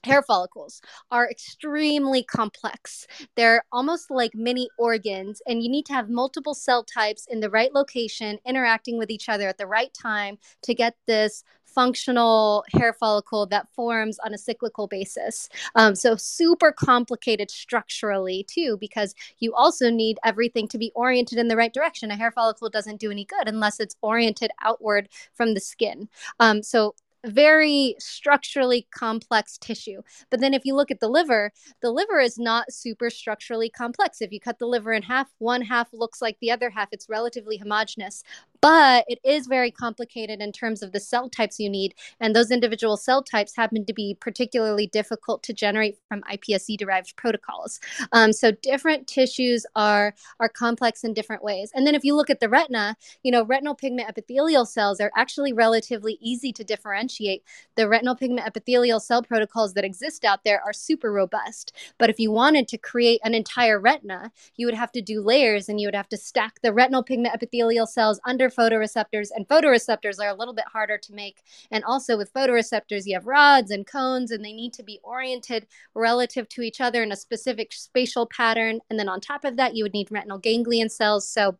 [0.04, 3.06] hair follicles are extremely complex.
[3.36, 7.50] They're almost like mini organs, and you need to have multiple cell types in the
[7.50, 11.44] right location interacting with each other at the right time to get this
[11.76, 15.48] functional hair follicle that forms on a cyclical basis.
[15.74, 21.48] Um, so, super complicated structurally, too, because you also need everything to be oriented in
[21.48, 22.10] the right direction.
[22.10, 26.08] A hair follicle doesn't do any good unless it's oriented outward from the skin.
[26.40, 26.94] Um, so,
[27.26, 30.02] very structurally complex tissue.
[30.30, 31.52] But then if you look at the liver,
[31.82, 34.20] the liver is not super structurally complex.
[34.20, 36.88] If you cut the liver in half, one half looks like the other half.
[36.92, 38.22] It's relatively homogeneous.
[38.60, 42.50] But it is very complicated in terms of the cell types you need and those
[42.50, 47.80] individual cell types happen to be particularly difficult to generate from iPSC derived protocols.
[48.12, 51.70] Um, so different tissues are are complex in different ways.
[51.74, 55.12] And then if you look at the retina you know retinal pigment epithelial cells are
[55.16, 57.42] actually relatively easy to differentiate.
[57.76, 61.72] The retinal pigment epithelial cell protocols that exist out there are super robust.
[61.98, 65.68] But if you wanted to create an entire retina you would have to do layers
[65.68, 70.20] and you would have to stack the retinal pigment epithelial cells under photoreceptors, and photoreceptors
[70.20, 71.42] are a little bit harder to make.
[71.70, 75.66] And also with photoreceptors, you have rods and cones, and they need to be oriented
[75.94, 78.80] relative to each other in a specific spatial pattern.
[78.90, 81.28] And then on top of that, you would need retinal ganglion cells.
[81.28, 81.58] So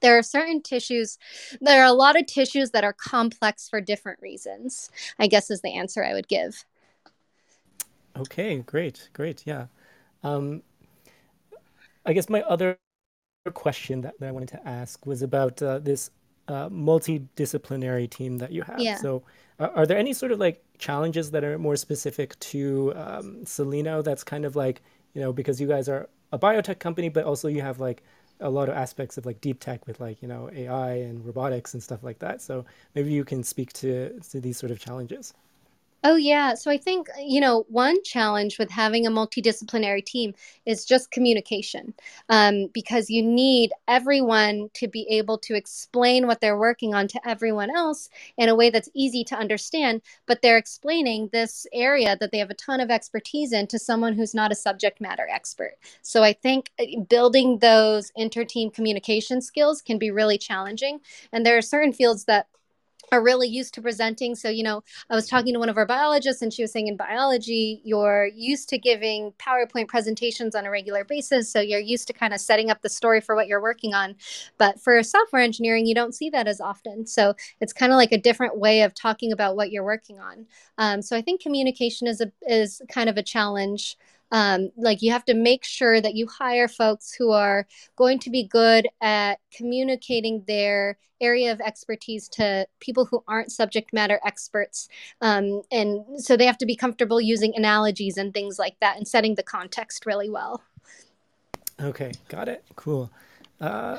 [0.00, 1.18] there are certain tissues
[1.60, 5.60] there are a lot of tissues that are complex for different reasons i guess is
[5.60, 6.64] the answer i would give
[8.16, 9.66] okay great great yeah
[10.22, 10.62] um,
[12.06, 12.78] i guess my other
[13.50, 16.10] question that, that I wanted to ask was about uh, this
[16.48, 18.80] uh, multidisciplinary team that you have.
[18.80, 18.96] Yeah.
[18.96, 19.22] So,
[19.58, 24.04] uh, are there any sort of like challenges that are more specific to um, Cellino
[24.04, 24.82] that's kind of like,
[25.14, 28.02] you know, because you guys are a biotech company, but also you have like
[28.40, 31.72] a lot of aspects of like deep tech with like, you know, AI and robotics
[31.72, 32.42] and stuff like that.
[32.42, 35.32] So, maybe you can speak to, to these sort of challenges.
[36.02, 36.54] Oh, yeah.
[36.54, 40.32] So I think, you know, one challenge with having a multidisciplinary team
[40.64, 41.92] is just communication
[42.30, 47.28] um, because you need everyone to be able to explain what they're working on to
[47.28, 50.00] everyone else in a way that's easy to understand.
[50.26, 54.14] But they're explaining this area that they have a ton of expertise in to someone
[54.14, 55.76] who's not a subject matter expert.
[56.00, 61.00] So I think uh, building those inter team communication skills can be really challenging.
[61.30, 62.46] And there are certain fields that
[63.12, 64.34] are really used to presenting.
[64.34, 66.88] So, you know, I was talking to one of our biologists, and she was saying
[66.88, 71.50] in biology, you're used to giving PowerPoint presentations on a regular basis.
[71.50, 74.16] So, you're used to kind of setting up the story for what you're working on.
[74.58, 77.06] But for software engineering, you don't see that as often.
[77.06, 80.46] So, it's kind of like a different way of talking about what you're working on.
[80.78, 83.96] Um, so, I think communication is a is kind of a challenge
[84.32, 87.66] um, like you have to make sure that you hire folks who are
[87.96, 93.92] going to be good at communicating their area of expertise to people who aren't subject
[93.92, 94.88] matter experts.
[95.20, 99.06] Um, and so they have to be comfortable using analogies and things like that and
[99.06, 100.62] setting the context really well.
[101.80, 102.64] Okay got it.
[102.76, 103.10] Cool.
[103.60, 103.98] Uh,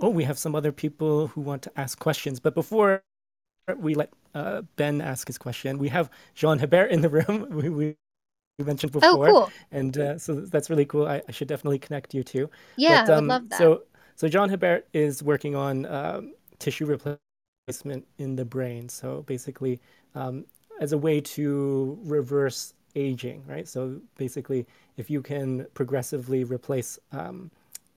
[0.00, 3.02] oh we have some other people who want to ask questions but before
[3.78, 7.46] we let uh, ben ask his question we have jean hebert in the room.
[7.50, 7.96] We, we
[8.58, 9.28] you mentioned oh, before.
[9.28, 9.50] Oh, cool.
[9.70, 11.06] And uh, so that's really cool.
[11.06, 12.48] I, I, should definitely connect you too.
[12.76, 13.58] Yeah, but, um, I would um, love that.
[13.58, 13.82] So,
[14.14, 18.88] so Jean Hebert is working on um, tissue replacement in the brain.
[18.88, 19.80] So basically,
[20.14, 20.46] um,
[20.80, 23.68] as a way to reverse aging, right?
[23.68, 27.50] So basically, if you can progressively replace um,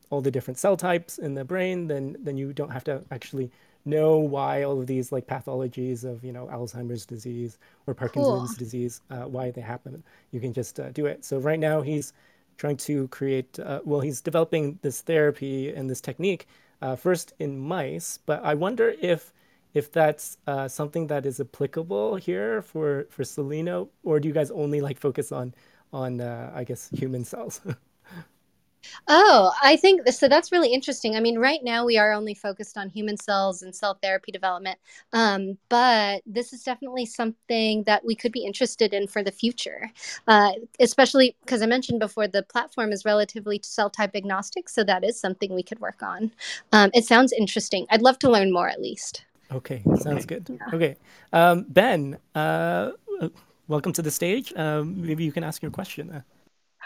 [0.09, 3.51] all the different cell types in the brain, then then you don't have to actually
[3.85, 7.57] know why all of these like pathologies of you know Alzheimer's disease
[7.87, 8.57] or Parkinson's cool.
[8.57, 10.03] disease uh, why they happen.
[10.31, 11.25] You can just uh, do it.
[11.25, 12.13] So right now he's
[12.57, 13.59] trying to create.
[13.59, 16.47] Uh, well, he's developing this therapy and this technique
[16.81, 19.33] uh, first in mice, but I wonder if
[19.73, 24.51] if that's uh, something that is applicable here for for Cellino, or do you guys
[24.51, 25.53] only like focus on
[25.93, 27.61] on uh, I guess human cells?
[29.07, 30.27] Oh, I think so.
[30.27, 31.15] That's really interesting.
[31.15, 34.79] I mean, right now we are only focused on human cells and cell therapy development,
[35.13, 39.91] um, but this is definitely something that we could be interested in for the future,
[40.27, 45.03] uh, especially because I mentioned before the platform is relatively cell type agnostic, so that
[45.03, 46.31] is something we could work on.
[46.71, 47.85] Um, it sounds interesting.
[47.89, 49.25] I'd love to learn more at least.
[49.51, 50.47] Okay, sounds good.
[50.49, 50.75] Yeah.
[50.75, 50.95] Okay,
[51.33, 52.91] um, Ben, uh,
[53.67, 54.53] welcome to the stage.
[54.55, 56.23] Um, maybe you can ask your question.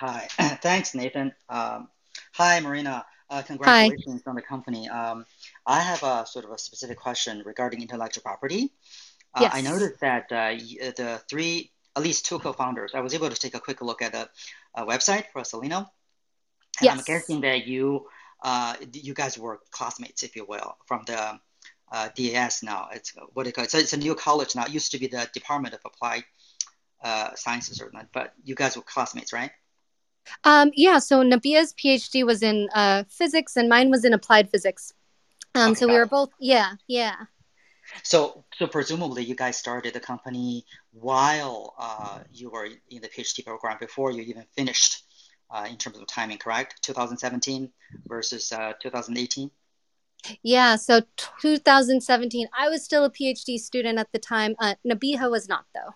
[0.05, 0.27] Hi,
[0.61, 1.33] thanks, Nathan.
[1.47, 1.87] Um,
[2.33, 3.05] hi, Marinna.
[3.29, 4.29] Uh, congratulations hi.
[4.29, 4.89] on the company.
[4.89, 5.25] Um,
[5.65, 8.73] I have a sort of a specific question regarding intellectual property.
[9.33, 9.51] Uh, yes.
[9.55, 13.35] I noticed that uh, uh, the three, at least two co-founders, I was able to
[13.35, 14.27] take a quick look at the
[14.75, 15.77] uh, website for Cellino.
[15.77, 15.87] And
[16.81, 16.97] yes.
[16.97, 18.05] I'm guessing that you,
[18.43, 21.39] uh, you guys were classmates, if you will, from the
[22.17, 22.89] DAS now.
[22.91, 23.69] It's what it called.
[23.69, 24.65] So it's a new college now.
[24.65, 26.25] It used to be the Department of Applied
[27.35, 29.51] Sciences or not, but you guys were classmates, right?
[30.43, 34.93] Um, yeah, so Nabiha's PhD was in uh, physics and mine was in applied physics.
[35.55, 37.15] Um, okay, so we were both, yeah, yeah.
[38.03, 43.45] So, so presumably you guys started the company while uh, you were in the PhD
[43.45, 45.03] program before you even finished
[45.51, 46.81] uh, in terms of timing, correct?
[46.81, 47.69] 2017
[48.07, 49.51] versus uh, 2018?
[50.41, 51.01] Yeah, so
[51.41, 54.55] 2017, I was still a PhD student at the time.
[54.59, 55.93] Uh, Nabiha was not, though.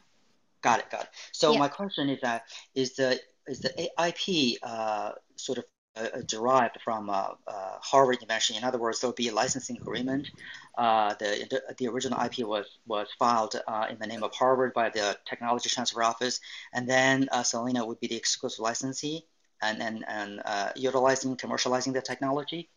[0.61, 1.09] Got it, got it.
[1.31, 1.59] So yeah.
[1.59, 2.43] my question is that
[2.75, 5.65] is the is the IP uh, sort of
[5.97, 8.55] uh, derived from uh, uh, Harvard invention.
[8.55, 10.29] In other words, there will be a licensing agreement.
[10.77, 14.89] Uh, the, the, original IP was was filed uh, in the name of Harvard by
[14.89, 16.39] the Technology Transfer Office,
[16.73, 19.25] and then Cellino would be the exclusive licensee
[19.61, 20.41] and and and
[20.75, 22.69] utilizing commercializing the technology.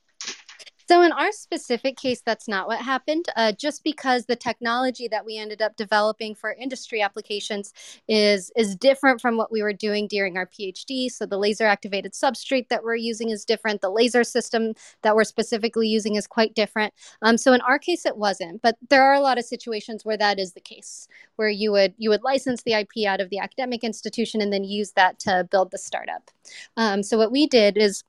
[0.91, 3.27] So, in our specific case, that's not what happened.
[3.37, 7.73] Uh, just because the technology that we ended up developing for industry applications
[8.09, 11.09] is is different from what we were doing during our PhD.
[11.09, 13.83] So, the laser activated substrate that we're using is different.
[13.83, 14.73] The laser system
[15.03, 16.93] that we're specifically using is quite different.
[17.23, 18.61] Um, so, in our case, it wasn't.
[18.61, 21.95] But there are a lot of situations where that is the case, where you would
[21.99, 25.47] you would license the IP out of the academic institution and then use that to
[25.53, 26.33] build the startup.
[26.77, 28.03] Um, so, what we did is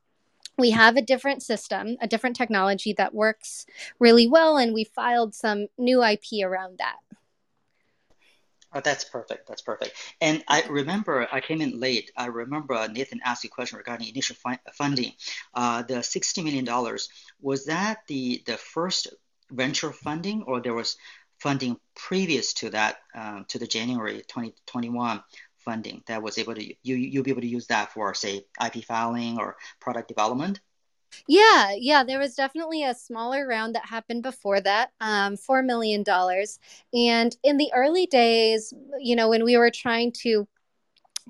[0.57, 3.65] we have a different system, a different technology that works
[3.99, 6.97] really well, and we filed some new IP around that.
[8.73, 9.47] Oh, that's perfect.
[9.47, 9.93] That's perfect.
[10.21, 12.09] And I remember I came in late.
[12.15, 15.11] I remember Nathan asked a question regarding initial fi- funding.
[15.53, 16.65] Uh, the $60 million,
[17.41, 19.09] was that the, the first
[19.51, 20.95] venture funding or there was
[21.39, 25.21] funding previous to that, um, to the January 2021
[25.61, 28.83] funding that was able to you you'll be able to use that for say IP
[28.83, 30.59] filing or product development?
[31.27, 36.03] Yeah, yeah, there was definitely a smaller round that happened before that, um, $4 million.
[36.93, 40.47] And in the early days, you know, when we were trying to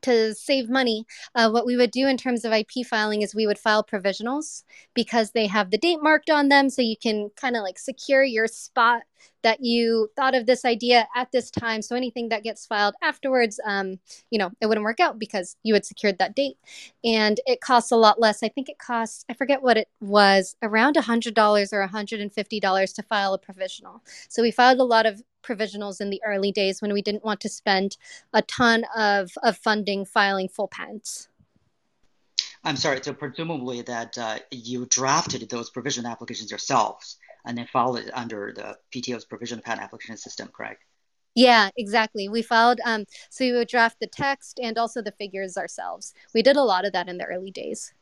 [0.04, 3.47] to save money, uh, what we would do in terms of IP filing is we
[3.47, 6.70] would file provisionals because they have the date marked on them.
[6.70, 9.04] So you can kind of like secure your spot
[9.43, 11.82] that you thought of this idea at this time.
[11.82, 13.99] So anything that gets filed afterwards, um,
[14.30, 16.58] you know, it wouldn't work out because you had secured that date.
[17.04, 18.43] And it costs a lot less.
[18.43, 23.34] I think it costs, I forget what it was, around $100 or $150 to file
[23.34, 24.04] a provisional.
[24.30, 27.39] So we filed a lot of provisionals in the early days when we didn't want
[27.42, 27.98] to spend
[28.34, 31.28] a ton of, of funding filing full patents.
[32.64, 37.98] I'm sorry, so presumably that uh, you drafted those provision applications yourselves and then filed
[37.98, 40.84] it under the PTO's provision patent application system, correct?
[41.34, 42.30] Yeah, exactly.
[42.30, 46.14] We filed, um, so we would draft the text and also the figures ourselves.
[46.34, 47.94] We did a lot of that in the early days.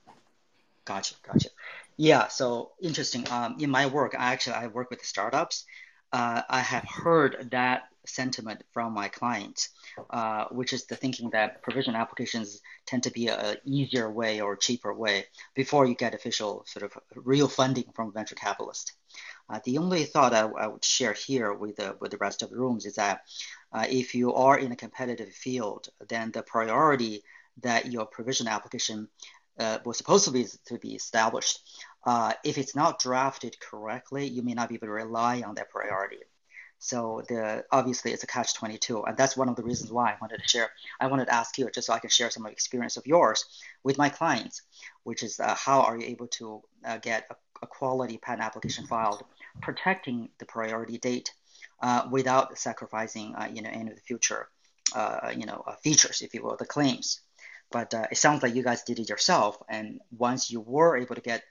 [0.84, 1.50] Gotcha, gotcha.
[1.98, 3.30] Yeah, so interesting.
[3.30, 5.66] Um, in my work, I actually I work with startups,
[6.12, 9.70] uh, I have heard that sentiment from my clients,
[10.10, 14.55] uh, which is the thinking that provision applications tend to be a easier way or
[14.55, 18.93] cheaper way before you get official sort of real funding from venture capitalist.
[19.49, 22.51] Uh, the only thought I, I, would share here with the, with the rest of
[22.51, 23.22] the rooms is that
[23.72, 27.24] uh, if you are in a competitive field, then the priority
[27.62, 29.07] that your provision application
[29.60, 31.60] uh, was supposed to be to be established
[32.05, 35.70] uh, if it's not drafted correctly, you may not be able to rely on that
[35.70, 36.20] priority.
[36.82, 40.18] So the obviously it's a catch 22, and that's one of the reasons why I
[40.22, 40.70] wanted to share.
[41.01, 43.43] I wanted to ask you just so I can share some experience of yours
[43.84, 44.62] with my clients,
[45.03, 48.88] which is uh, how are you able to uh, get a, a, quality patent application
[48.88, 49.26] filed,
[49.62, 51.34] protecting the priority date
[51.82, 54.47] uh, without sacrificing uh, you know any of the future
[54.95, 57.20] uh, you know features, if you will, the claims.
[57.72, 61.22] But it sounds like you guys did it yourself, and once you were able to
[61.22, 61.43] get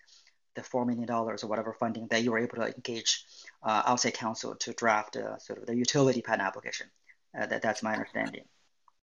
[0.58, 3.24] the $4 million or whatever funding that you were able to engage
[3.62, 6.88] uh, outside counsel to draft uh, sort of the utility patent application.
[7.38, 8.42] Uh, that, that's my understanding.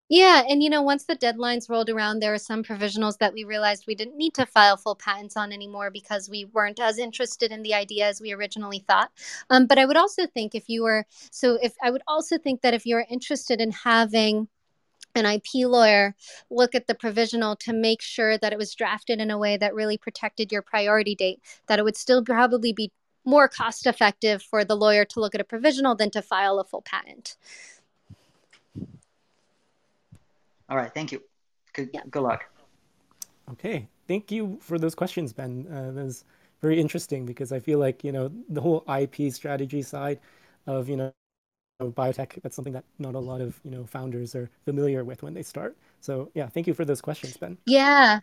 [0.07, 3.43] Yeah, and you know, once the deadlines rolled around, there were some provisionals that we
[3.43, 7.51] realized we didn't need to file full patents on anymore because we weren't as interested
[7.51, 9.09] in the idea as we originally thought.
[9.49, 12.61] Um, but I would also think if you were, so if I would also think
[12.61, 14.47] that if you're interested in having
[15.15, 16.15] an IP lawyer
[16.49, 19.73] look at the provisional to make sure that it was drafted in a way that
[19.73, 22.91] really protected your priority date, that it would still probably be
[23.25, 26.63] more cost effective for the lawyer to look at a provisional than to file a
[26.63, 27.37] full patent.
[30.69, 31.21] All right, thank you.
[31.73, 32.01] Good, yeah.
[32.09, 32.45] good luck.
[33.51, 35.67] Okay, thank you for those questions, Ben.
[35.69, 36.25] Uh, that was
[36.61, 40.19] very interesting because I feel like you know the whole IP strategy side
[40.65, 41.13] of you know
[41.81, 42.41] biotech.
[42.41, 45.43] That's something that not a lot of you know founders are familiar with when they
[45.43, 45.75] start.
[46.01, 47.57] So yeah thank you for those questions ben.
[47.65, 48.19] Yeah.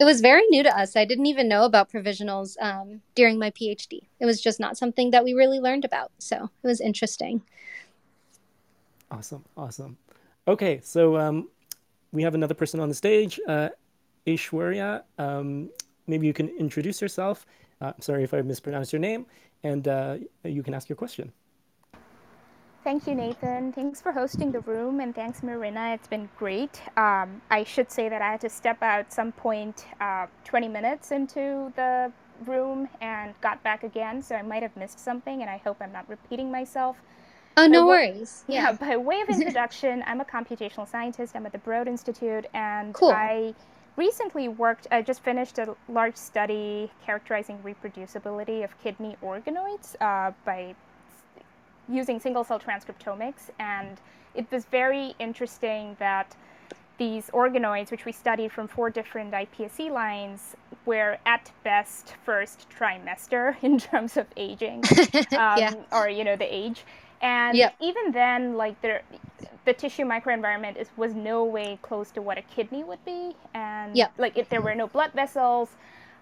[0.00, 0.96] It was very new to us.
[0.96, 5.10] I didn't even know about provisionals um, during my phd it was just not something
[5.10, 6.10] that we really learned about.
[6.18, 7.42] So it was interesting.
[9.10, 9.44] Awesome.
[9.56, 9.96] Awesome.
[10.48, 11.48] Okay so um,
[12.12, 13.68] we have another person on the stage uh,
[14.26, 15.02] Aishwarya.
[15.18, 15.68] Um,
[16.06, 17.44] maybe you can introduce yourself.
[17.80, 19.26] Uh, i'm sorry if i mispronounced your name.
[19.62, 21.32] And uh, you can ask your question
[22.84, 23.72] Thank you, Nathan.
[23.72, 25.94] Thanks for hosting the room, and thanks, Marinna.
[25.94, 26.82] It's been great.
[26.98, 31.10] Um, I should say that I had to step out some point uh, 20 minutes
[31.10, 32.12] into the
[32.44, 35.92] room and got back again, so I might have missed something, and I hope I'm
[35.92, 36.98] not repeating myself.
[37.56, 38.44] Oh, no worries.
[38.48, 38.64] Yeah.
[38.64, 41.34] yeah, by way of introduction, I'm a computational scientist.
[41.34, 43.12] I'm at the Broad Institute, and cool.
[43.12, 43.54] I
[43.96, 50.74] recently worked, I just finished a large study characterizing reproducibility of kidney organoids uh, by
[51.88, 53.50] using single cell transcriptomics.
[53.58, 54.00] And
[54.34, 56.34] it was very interesting that
[56.98, 60.54] these organoids, which we studied from four different iPSC lines,
[60.86, 64.82] were at best first trimester in terms of aging,
[65.32, 65.74] um, yeah.
[65.92, 66.84] or you know the age.
[67.20, 67.74] And yep.
[67.80, 69.00] even then, like the
[69.64, 73.96] the tissue microenvironment is was no way close to what a kidney would be, and
[73.96, 74.12] yep.
[74.18, 75.70] like if there were no blood vessels,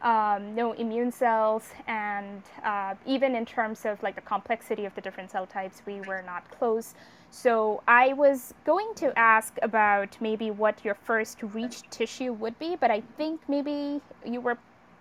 [0.03, 5.01] um, no immune cells, and uh, even in terms of like the complexity of the
[5.01, 6.95] different cell types, we were not close.
[7.31, 12.77] So I was going to ask about maybe what your first reach tissue would be,
[12.77, 14.59] but I think maybe you were,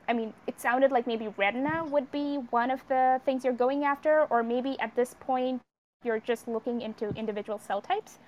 [0.07, 3.83] I mean, it sounded like maybe retina would be one of the things you're going
[3.83, 5.61] after, or maybe at this point
[6.03, 8.19] you're just looking into individual cell types.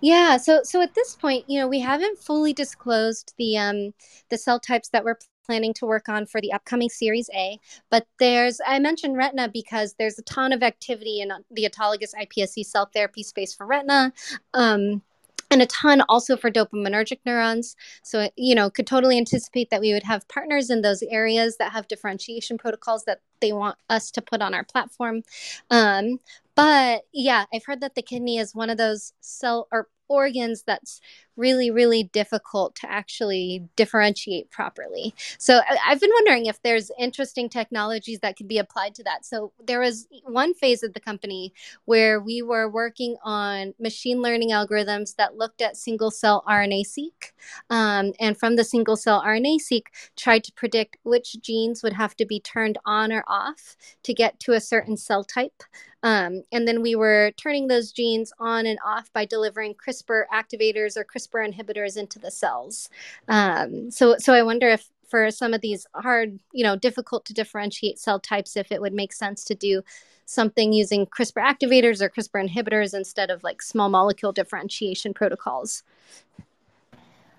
[0.00, 3.92] Yeah, so so at this point, you know, we haven't fully disclosed the um
[4.30, 7.58] the cell types that we're planning to work on for the upcoming Series A.
[7.90, 12.64] But there's, I mentioned retina because there's a ton of activity in the autologous iPSC
[12.66, 14.12] cell therapy space for retina.
[14.54, 15.02] Um,
[15.50, 17.76] and a ton also for dopaminergic neurons.
[18.02, 21.72] So, you know, could totally anticipate that we would have partners in those areas that
[21.72, 25.22] have differentiation protocols that they want us to put on our platform.
[25.70, 26.18] Um,
[26.56, 31.00] but yeah, I've heard that the kidney is one of those cell or organs that's
[31.36, 35.14] really really difficult to actually differentiate properly.
[35.38, 39.24] So i've been wondering if there's interesting technologies that could be applied to that.
[39.24, 41.52] So there was one phase of the company
[41.84, 47.34] where we were working on machine learning algorithms that looked at single cell rna seq
[47.70, 49.84] um, and from the single cell rna seq
[50.16, 54.38] tried to predict which genes would have to be turned on or off to get
[54.40, 55.62] to a certain cell type.
[56.02, 60.96] Um, and then we were turning those genes on and off by delivering CRISPR activators
[60.96, 62.88] or CRISPR inhibitors into the cells.
[63.28, 67.34] Um, so, so I wonder if for some of these hard, you know, difficult to
[67.34, 69.82] differentiate cell types, if it would make sense to do
[70.24, 75.84] something using CRISPR activators or CRISPR inhibitors instead of like small molecule differentiation protocols.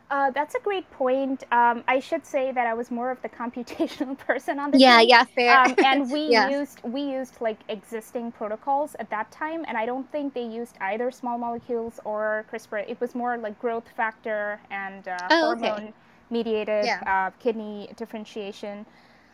[0.09, 1.43] Uh, that's a great point.
[1.51, 4.99] Um, I should say that I was more of the computational person on the yeah,
[4.99, 5.09] team.
[5.09, 5.59] Yeah, fair.
[5.59, 6.49] Um, and we yeah.
[6.49, 10.77] used we used like existing protocols at that time, and I don't think they used
[10.79, 12.89] either small molecules or CRISPR.
[12.89, 15.93] It was more like growth factor and uh, oh, hormone okay.
[16.29, 17.01] mediated yeah.
[17.05, 18.85] uh, kidney differentiation.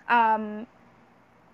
[0.09, 0.65] Um,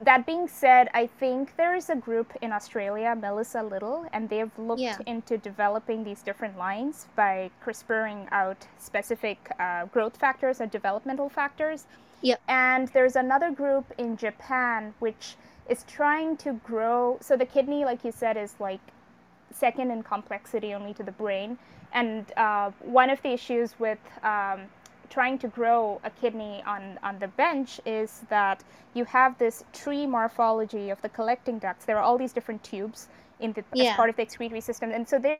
[0.01, 4.51] that being said, I think there is a group in Australia, Melissa Little, and they've
[4.57, 4.97] looked yeah.
[5.05, 11.85] into developing these different lines by CRISPRing out specific uh, growth factors or developmental factors.
[12.21, 12.41] Yep.
[12.47, 15.35] And there's another group in Japan which
[15.69, 17.17] is trying to grow.
[17.21, 18.81] So the kidney, like you said, is like
[19.51, 21.57] second in complexity only to the brain.
[21.91, 24.61] And uh, one of the issues with um,
[25.09, 30.07] trying to grow a kidney on, on the bench is that you have this tree
[30.07, 31.85] morphology of the collecting ducts.
[31.85, 33.07] There are all these different tubes
[33.39, 33.91] in the, yeah.
[33.91, 35.39] as part of the excretory system, and so they're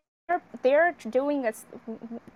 [0.63, 1.53] they're doing a,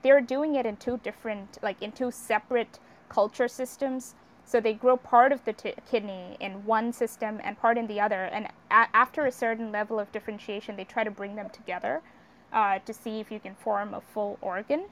[0.01, 2.79] they're doing it in two different like in two separate
[3.09, 4.15] culture systems.
[4.45, 7.99] So they grow part of the t- kidney in one system and part in the
[8.01, 12.01] other, and a- after a certain level of differentiation, they try to bring them together
[12.53, 14.85] uh, to see if you can form a full organ.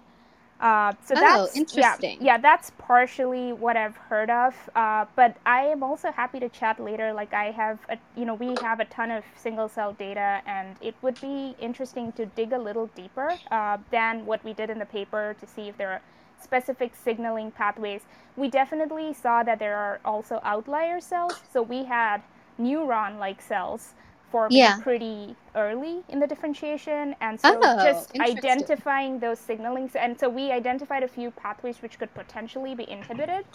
[0.61, 2.17] Uh, so oh, that's interesting.
[2.19, 4.55] Yeah, yeah, that's partially what I've heard of.
[4.75, 7.11] Uh, but I am also happy to chat later.
[7.13, 10.75] Like I have, a, you know, we have a ton of single cell data, and
[10.79, 14.77] it would be interesting to dig a little deeper uh, than what we did in
[14.77, 16.01] the paper to see if there are
[16.39, 18.01] specific signaling pathways.
[18.35, 21.33] We definitely saw that there are also outlier cells.
[21.51, 22.21] So we had
[22.59, 23.93] neuron-like cells
[24.31, 24.79] forming yeah.
[24.81, 27.15] pretty early in the differentiation.
[27.21, 29.95] And so oh, just identifying those signalings.
[29.95, 33.45] And so we identified a few pathways which could potentially be inhibited.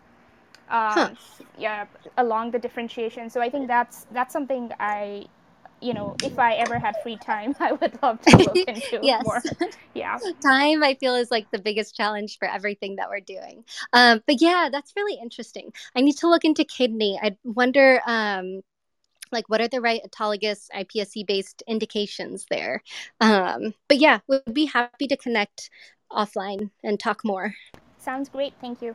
[0.68, 1.10] Um, huh.
[1.58, 1.86] Yeah,
[2.18, 3.30] along the differentiation.
[3.30, 5.26] So I think that's that's something I,
[5.80, 9.24] you know, if I ever had free time, I would love to look into yes.
[9.24, 9.42] more.
[9.94, 13.64] Yeah, time I feel is like the biggest challenge for everything that we're doing.
[13.94, 15.72] Um, but yeah, that's really interesting.
[15.94, 17.18] I need to look into kidney.
[17.22, 18.02] I wonder.
[18.06, 18.60] Um,
[19.32, 22.82] like what are the right autologous iPSC based indications there.
[23.20, 25.70] Um, but yeah, we'd be happy to connect
[26.10, 27.54] offline and talk more.
[27.98, 28.54] Sounds great.
[28.60, 28.94] Thank you.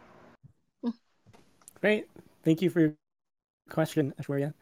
[1.82, 2.07] Great.
[2.43, 2.93] Thank you for your
[3.69, 4.53] question, Ashwarya.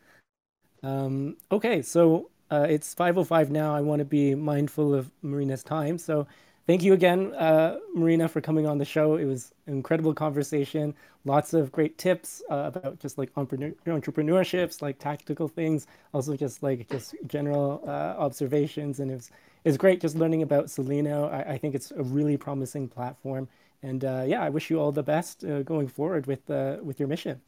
[0.81, 3.75] Um, okay, so uh, it's 5.05 now.
[3.75, 5.97] I want to be mindful of Marinna's time.
[5.97, 6.27] So
[6.69, 9.15] thank you again, uh, Marinna, for coming on the show.
[9.15, 10.93] It was an incredible conversation.
[11.25, 15.87] Lots of great tips uh, about just like entrepreneur- entrepreneurships, like tactical things.
[16.13, 19.31] Also, just like just general uh, observations, and it was
[19.65, 21.33] it's great just learning about Cellino.
[21.33, 23.47] I, I think it's a really promising platform,
[23.81, 26.99] And uh, yeah, I wish you all the best uh, going forward with uh, with
[26.99, 27.41] your mission.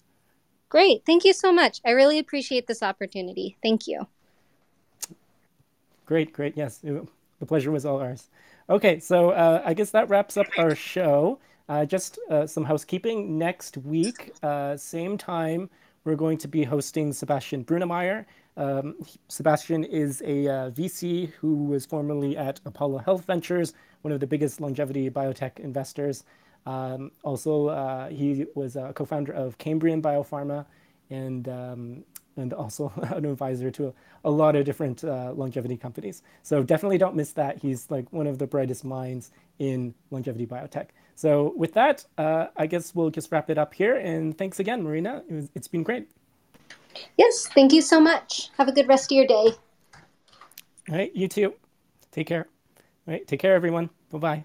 [0.70, 1.06] Great.
[1.06, 1.80] Thank you so much.
[1.86, 3.56] I really appreciate this opportunity.
[3.62, 4.08] Thank you.
[6.08, 6.58] Great, great.
[6.58, 8.30] Yes, the pleasure was all ours.
[8.72, 11.40] Okay, so uh, I guess that wraps up our show.
[11.68, 13.38] Uh, just uh, some housekeeping.
[13.38, 15.70] Next week, uh, same time,
[16.06, 18.24] we're going to be hosting Sebastian Brunemeier.
[18.56, 18.96] Um,
[19.28, 24.28] Sebastian is a uh, VC who was formerly at Apollo Health Ventures, one of the
[24.28, 26.24] biggest longevity biotech investors.
[26.66, 30.66] Um, also, uh, he was a co-founder of Cambrian Biopharma
[31.10, 32.06] and um,
[32.42, 33.94] and also an advisor to a,
[34.26, 36.24] a lot of different uh, longevity companies.
[36.44, 37.58] So definitely don't miss that.
[37.60, 40.88] He's like one of the brightest minds in longevity biotech.
[41.16, 43.96] So with that, uh, I guess we'll just wrap it up here.
[43.96, 45.24] And thanks again, Marinna.
[45.30, 46.10] It was, it's been great.
[47.18, 48.50] Yes, thank you so much.
[48.58, 49.54] Have a good rest of your day.
[50.90, 51.54] All right, you too.
[52.12, 52.48] Take care.
[53.08, 53.90] All right, take care, everyone.
[54.12, 54.44] Bye bye.